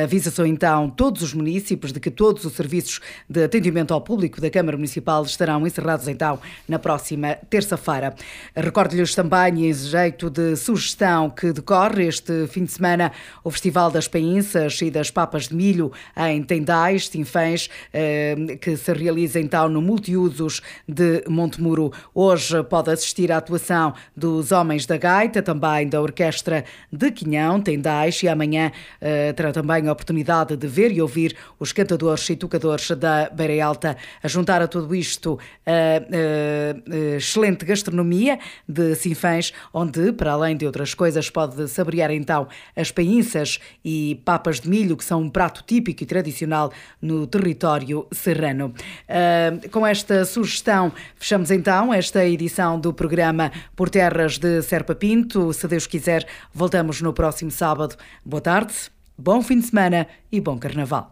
avisa-se 0.02 0.40
então 0.48 0.88
todos 0.88 1.20
os 1.20 1.34
municípios 1.34 1.92
de 1.92 2.00
que 2.00 2.10
todos 2.10 2.46
os 2.46 2.54
serviços 2.54 3.02
de 3.28 3.44
atendimento 3.44 3.92
ao 3.92 4.00
público 4.00 4.40
da 4.40 4.48
Câmara 4.48 4.78
Municipal 4.78 5.22
estarão 5.24 5.66
encerrados 5.66 6.08
então 6.08 6.38
na 6.66 6.78
próxima 6.78 7.36
terça-feira. 7.50 8.13
Recordo-lhes 8.54 9.14
também, 9.14 9.68
em 9.68 9.72
jeito 9.72 10.30
de 10.30 10.56
sugestão, 10.56 11.30
que 11.30 11.52
decorre 11.52 12.06
este 12.06 12.46
fim 12.46 12.64
de 12.64 12.72
semana 12.72 13.12
o 13.42 13.50
Festival 13.50 13.90
das 13.90 14.06
Painças 14.08 14.80
e 14.82 14.90
das 14.90 15.10
Papas 15.10 15.48
de 15.48 15.54
Milho 15.54 15.92
em 16.16 16.42
Tendais, 16.42 17.08
Sinfãs, 17.08 17.68
eh, 17.92 18.36
que 18.60 18.76
se 18.76 18.92
realiza 18.92 19.40
então 19.40 19.68
no 19.68 19.80
Multiusos 19.80 20.60
de 20.88 21.24
Montemuro. 21.28 21.92
Hoje 22.14 22.62
pode 22.64 22.90
assistir 22.90 23.32
à 23.32 23.38
atuação 23.38 23.94
dos 24.16 24.52
Homens 24.52 24.86
da 24.86 24.96
Gaita, 24.96 25.42
também 25.42 25.88
da 25.88 26.00
Orquestra 26.00 26.64
de 26.92 27.10
Quinhão, 27.10 27.60
Tendais, 27.60 28.22
e 28.22 28.28
amanhã 28.28 28.70
eh, 29.00 29.32
terá 29.32 29.52
também 29.52 29.88
a 29.88 29.92
oportunidade 29.92 30.56
de 30.56 30.66
ver 30.66 30.92
e 30.92 31.00
ouvir 31.00 31.36
os 31.58 31.72
cantadores 31.72 32.28
e 32.30 32.36
tocadores 32.36 32.90
da 32.90 33.30
Beira 33.30 33.64
Alta. 33.64 33.96
A 34.22 34.28
juntar 34.28 34.62
a 34.62 34.68
tudo 34.68 34.94
isto 34.94 35.38
a 35.66 37.16
excelente 37.16 37.64
gastronomia 37.64 37.93
gastronomia 37.95 38.38
de 38.68 38.95
Sinfãs, 38.97 39.53
onde, 39.72 40.12
para 40.12 40.32
além 40.32 40.57
de 40.57 40.66
outras 40.66 40.95
coisas, 40.95 41.30
pode 41.30 41.68
saborear 41.68 42.11
então 42.11 42.49
as 42.76 42.90
painças 42.90 43.61
e 43.84 44.20
papas 44.24 44.61
de 44.61 44.68
milho, 44.68 44.97
que 44.97 45.05
são 45.05 45.22
um 45.22 45.30
prato 45.30 45.62
típico 45.64 46.03
e 46.03 46.07
tradicional 46.07 46.72
no 47.01 47.26
território 47.26 48.07
serrano. 48.12 48.74
Uh, 49.09 49.68
com 49.70 49.86
esta 49.86 50.24
sugestão, 50.24 50.92
fechamos 51.16 51.51
então 51.51 51.95
esta 51.95 52.24
edição 52.24 52.78
do 52.78 52.92
programa 52.92 53.53
Por 53.76 53.88
Terras 53.88 54.38
de 54.38 54.62
Serpa 54.62 54.95
Pinto. 54.95 55.53
Se 55.53 55.68
Deus 55.68 55.86
quiser, 55.86 56.26
voltamos 56.53 57.01
no 57.01 57.12
próximo 57.12 57.51
sábado. 57.51 57.97
Boa 58.24 58.40
tarde, 58.40 58.74
bom 59.16 59.42
fim 59.42 59.59
de 59.59 59.66
semana 59.66 60.07
e 60.32 60.40
bom 60.40 60.59
carnaval. 60.59 61.11